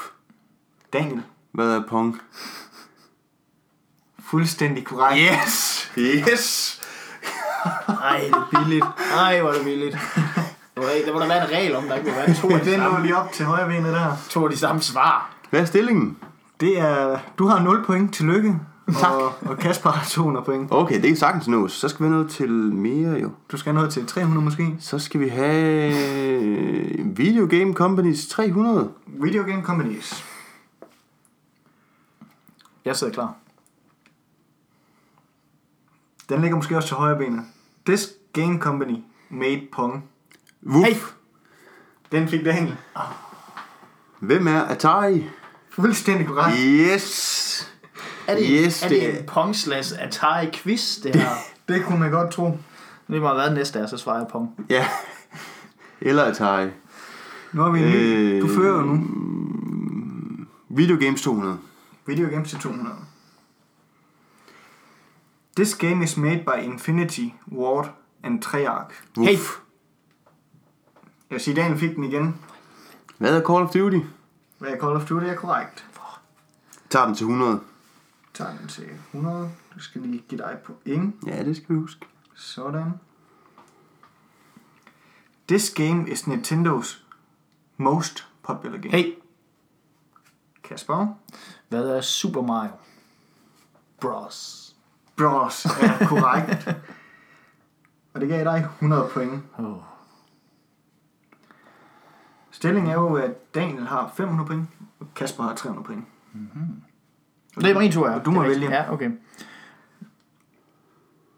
[0.92, 2.20] Daniel, Hvad er pong?
[4.30, 5.32] fuldstændig korrekt.
[5.46, 5.90] Yes!
[5.98, 6.80] Yes!
[8.02, 8.84] Ej, det er billigt.
[9.18, 9.96] Ej, hvor er det billigt.
[10.76, 12.80] Der må der være en regel om, der ikke må være to af de Den
[12.80, 14.16] lå samme, lige op til højre benet der.
[14.30, 15.30] to af de samme svar.
[15.50, 16.16] Hvad er stillingen?
[16.60, 18.14] Det er, du har 0 point.
[18.14, 18.60] Tillykke.
[19.00, 19.12] Tak.
[19.12, 20.72] Og, og Kasper har 200 point.
[20.72, 21.68] Okay, det er sagtens nu.
[21.68, 23.30] Så skal vi have noget til mere jo.
[23.52, 24.76] Du skal have noget til 300 måske.
[24.80, 25.92] Så skal vi have
[27.04, 28.90] Video Game Companies 300.
[29.06, 30.24] Video Game Companies.
[32.84, 33.34] Jeg sidder klar.
[36.28, 37.44] Den ligger måske også til højre benet.
[37.86, 38.96] This game company
[39.30, 40.04] made Pong.
[40.66, 40.86] Wuff.
[40.86, 40.94] Hey.
[42.12, 42.76] Den fik Daniel.
[44.18, 45.28] Hvem er Atari?
[45.70, 46.58] Fuldstændig korrekt.
[46.60, 47.77] Yes!
[48.28, 51.28] Er det, Yes, er det det er- en Pong slash Atari quiz, det her?
[51.68, 52.58] Det kunne man godt tro.
[53.08, 54.66] Det må have været næste, så svarer jeg Pong.
[54.70, 54.88] Ja.
[56.00, 56.68] Eller Atari.
[57.52, 57.94] Nu har vi en ny.
[57.94, 59.06] Øh, Du fører jo nu.
[60.68, 61.58] Video Games 200.
[62.06, 62.94] Video Games til 200.
[65.56, 67.90] This game is made by Infinity, Ward
[68.24, 68.94] and Treyarch.
[69.18, 69.28] Wuff.
[69.28, 69.36] Hey.
[71.30, 72.36] Jeg vil sige, Daniel fik den igen.
[73.18, 73.98] Hvad er Call of Duty?
[74.58, 75.86] Hvad er Call of Duty er korrekt.
[76.90, 77.60] Tager den til 100.
[78.38, 79.50] Tager den til 100.
[79.74, 81.20] Du skal lige give dig på ingen.
[81.26, 82.06] Ja, det skal vi huske.
[82.34, 82.92] Sådan.
[85.48, 87.02] This game is Nintendo's
[87.76, 88.90] most popular game.
[88.90, 89.14] Hey,
[90.62, 91.06] Kasper.
[91.68, 92.70] hvad er Super Mario
[94.00, 94.76] Bros?
[95.16, 96.68] Bros er korrekt.
[98.14, 99.42] Og det gav dig 100 point.
[99.58, 99.76] Oh.
[102.50, 104.68] Stillingen er jo, at Daniel har 500 point,
[105.00, 106.06] og Kasper har 300 point.
[107.60, 108.14] Det er min tur, ja.
[108.14, 108.70] Og du må vælge.
[108.70, 109.10] Ja, okay.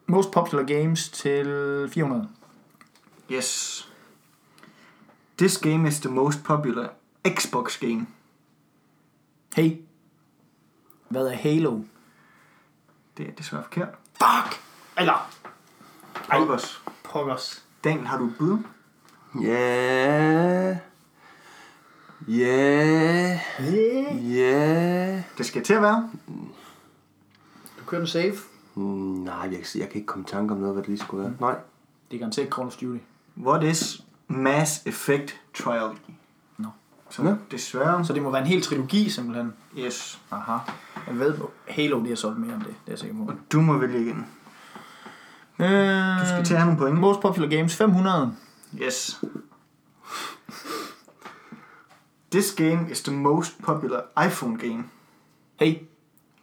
[0.07, 1.45] Most popular games til
[1.93, 2.29] 400.
[3.33, 3.89] Yes.
[5.39, 6.89] This game is the most popular
[7.29, 8.07] Xbox game.
[9.57, 9.77] Hey,
[11.09, 11.81] hvad er Halo?
[13.17, 13.89] Det er desværre forkert.
[14.13, 14.61] Fuck!
[14.99, 15.31] Eller,
[16.31, 16.83] Albers.
[17.05, 17.65] pokkers.
[17.85, 18.59] Daniel, har du et bud?
[19.43, 20.79] Ja.
[22.29, 23.41] Ja.
[24.35, 25.23] Ja.
[25.39, 26.11] Det skal til at være.
[27.79, 28.35] Du kører den safe.
[28.75, 31.23] Mm, nej, jeg, jeg kan ikke komme i tanke om noget, hvad det lige skulle
[31.25, 31.33] være.
[31.41, 31.57] Nej.
[32.11, 32.99] Det er garanteret Call of Duty.
[33.39, 35.95] What is Mass Effect Trilogy?
[36.59, 36.69] Nå.
[37.11, 37.35] Så Nå.
[37.51, 38.05] desværre.
[38.05, 39.53] Så det må være en hel trilogi, simpelthen.
[39.79, 40.21] Yes.
[40.31, 40.57] Aha.
[41.07, 41.35] Jeg ved,
[41.69, 42.69] Halo, det er solgt mere end det.
[42.69, 43.23] Det er jeg sikker på.
[43.23, 44.27] Og du må vælge igen.
[45.59, 46.99] Øh, Du skal til at have nogle point.
[46.99, 48.33] Most popular games 500.
[48.83, 49.21] Yes.
[52.31, 54.85] This game is the most popular iPhone game.
[55.61, 55.75] Hey,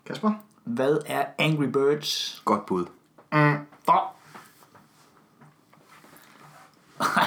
[0.05, 0.31] Kasper?
[0.63, 2.41] hvad er Angry Birds?
[2.45, 2.85] Godt bud.
[3.33, 3.55] Mm.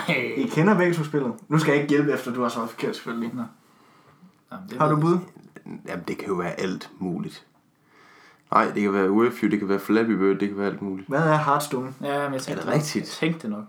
[0.09, 0.49] I Ej.
[0.51, 1.35] kender begge to spillet.
[1.49, 3.33] Nu skal jeg ikke hjælpe efter, du har svaret forkert selvfølgelig.
[4.53, 5.19] Jamen, det Har du bud?
[5.87, 7.47] Jamen, det kan jo være alt muligt.
[8.53, 11.09] Nej, det kan være You, det kan være Flappy Bird, det kan være alt muligt.
[11.09, 11.95] Hvad er Hearthstone?
[12.01, 12.97] Ja, men jeg tænkte Er det rigtigt?
[12.97, 13.59] Jeg tænkte nok.
[13.59, 13.67] Jeg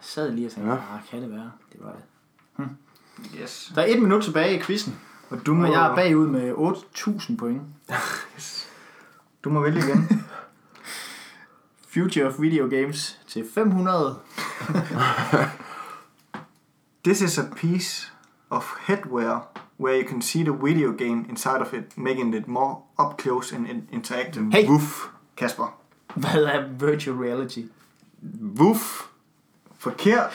[0.00, 0.78] sad lige og tænkte, Ja.
[0.78, 1.50] ah, kan det være?
[1.72, 2.68] Det var det.
[3.42, 3.72] Yes.
[3.74, 4.98] Der er et minut tilbage i quizzen,
[5.30, 7.62] Og du må, og jeg er bagud med 8.000 point.
[9.44, 10.22] du må vælge igen.
[11.88, 14.18] Future of Video Games til 500.
[17.04, 18.12] This is a piece
[18.50, 19.40] of headwear
[19.80, 23.56] where you can see the video game inside of it, making it more up close
[23.56, 24.50] and in- interactive.
[24.52, 24.68] Hey!
[24.68, 25.06] Wuff.
[25.36, 25.78] Kasper.
[26.14, 27.60] Hvad er virtual reality?
[28.60, 29.02] Wuff.
[29.78, 30.32] Forkert.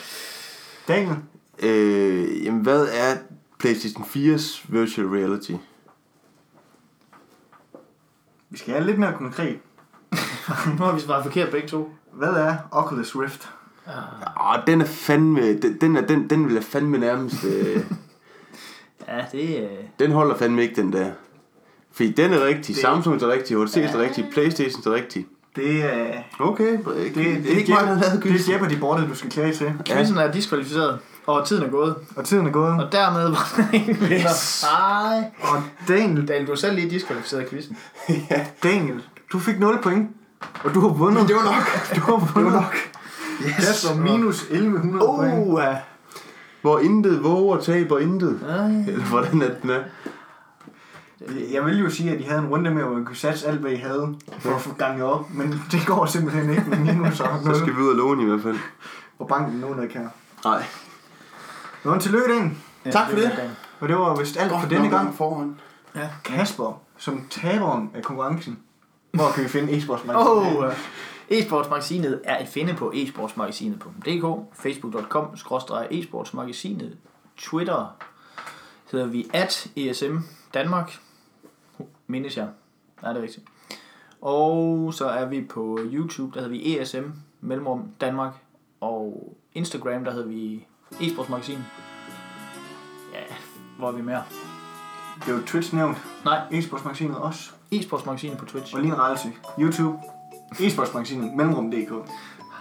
[0.88, 1.16] Daniel.
[1.64, 3.16] Øh, jamen, hvad er
[3.58, 5.52] PlayStation 4's virtual reality?
[8.50, 9.58] Vi skal have lidt mere konkret.
[10.78, 11.90] Nu har vi svaret forkert begge to.
[12.12, 13.48] Hvad er Oculus Rift?
[14.40, 15.56] Åh, den er fandme...
[15.60, 17.44] Den, den, er, den, den vil jeg fandme nærmest...
[17.44, 17.76] Øh,
[19.08, 19.68] Ja, det er...
[19.98, 21.10] den holder fandme ikke, den der.
[21.92, 25.26] Fordi den er rigtig, Det- Samsung er rigtig, HTC er rigtig, Playstation er rigtig.
[25.56, 26.22] Det er...
[26.38, 28.52] Okay, det, Det, det, det er ikke mig, der har lavet det er quizzen.
[28.52, 29.72] Jeopardy-bordet, du skal klæde til.
[29.86, 31.96] Quizzen er diskvalificeret, og tiden er gået.
[32.16, 32.84] Og tiden er gået.
[32.84, 34.30] Og dermed var der ingen vinder.
[34.30, 34.64] Yes.
[34.70, 35.30] Hej.
[35.40, 37.76] Og Daniel, Daniel, du er selv lige diskvalificeret i quizzen.
[38.62, 39.02] Daniel,
[39.32, 40.10] du fik 0 point.
[40.64, 41.28] Og du har vundet.
[41.28, 41.96] Det var nok.
[41.96, 42.34] Du har vundet.
[42.36, 42.74] Det var nok.
[43.42, 43.54] Yes.
[43.56, 45.16] Kasper minus 1100 oh.
[45.16, 45.34] point.
[45.34, 45.64] Oh, uh,
[46.62, 48.40] hvor intet våger taber intet.
[48.48, 48.92] Ej.
[48.92, 49.80] Eller hvordan er den er.
[51.52, 53.60] Jeg ville jo sige, at I havde en runde med, hvor I kunne satse alt,
[53.60, 55.34] hvad I havde for at få ganget op.
[55.34, 58.26] Men det går simpelthen ikke med minus og Så skal vi ud og låne i
[58.26, 58.56] hvert fald.
[59.18, 60.08] Og banken nogen ikke her.
[60.44, 60.64] Nej.
[61.84, 62.56] Nå, tillykke, Daniel.
[62.84, 63.26] Ja, Tak for det.
[63.26, 63.50] er.
[63.80, 65.14] Og det var vist alt for denne gang.
[65.14, 65.54] Forhånd.
[65.94, 66.10] Ja.
[66.24, 68.58] Kasper, som taberen af konkurrencen.
[69.10, 70.72] Hvor kan vi finde e-sports Oh, uh,
[71.30, 75.26] e-sportsmagasinet er at finde på e-sportsmagasinet.dk, facebook.com,
[75.90, 76.96] e-sportsmagasinet,
[77.36, 77.96] Twitter
[78.92, 80.16] hedder vi at ESM
[80.54, 80.98] Danmark,
[82.06, 82.48] mindes jeg,
[83.02, 83.46] er det rigtigt.
[84.20, 87.04] Og så er vi på YouTube, der hedder vi ESM
[87.40, 88.32] Mellemrum Danmark,
[88.80, 90.66] og Instagram, der hedder vi
[91.00, 91.58] e-sportsmagasin.
[93.12, 93.34] Ja,
[93.78, 94.22] hvor er vi mere?
[95.26, 95.98] Det er jo Twitch nævnt.
[96.24, 97.50] Nej, E-sportsmagasinet også.
[97.72, 98.74] e-sportsmagasinet på Twitch.
[98.74, 99.32] Og lige en rettelse.
[99.60, 99.98] YouTube.
[100.60, 101.92] E-sportsmagasinet Mellemrum.dk.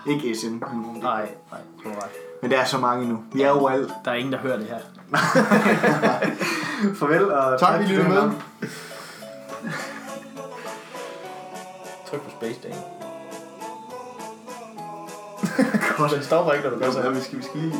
[0.07, 1.03] Ikke ESM Mellemrum.dk.
[1.03, 2.09] Nej, nej, du har ret.
[2.41, 3.23] Men der er så mange nu.
[3.33, 3.91] Vi er jo alt.
[4.05, 4.79] Der er ingen, der hører det her.
[6.99, 8.17] Farvel og Tak, vi for lyttede med.
[8.17, 8.43] gang.
[12.09, 12.81] Tryk på space, Daniel.
[16.15, 17.01] Den stopper ikke, når du gør så.
[17.01, 17.73] Ja, vi skal, vi skal lige...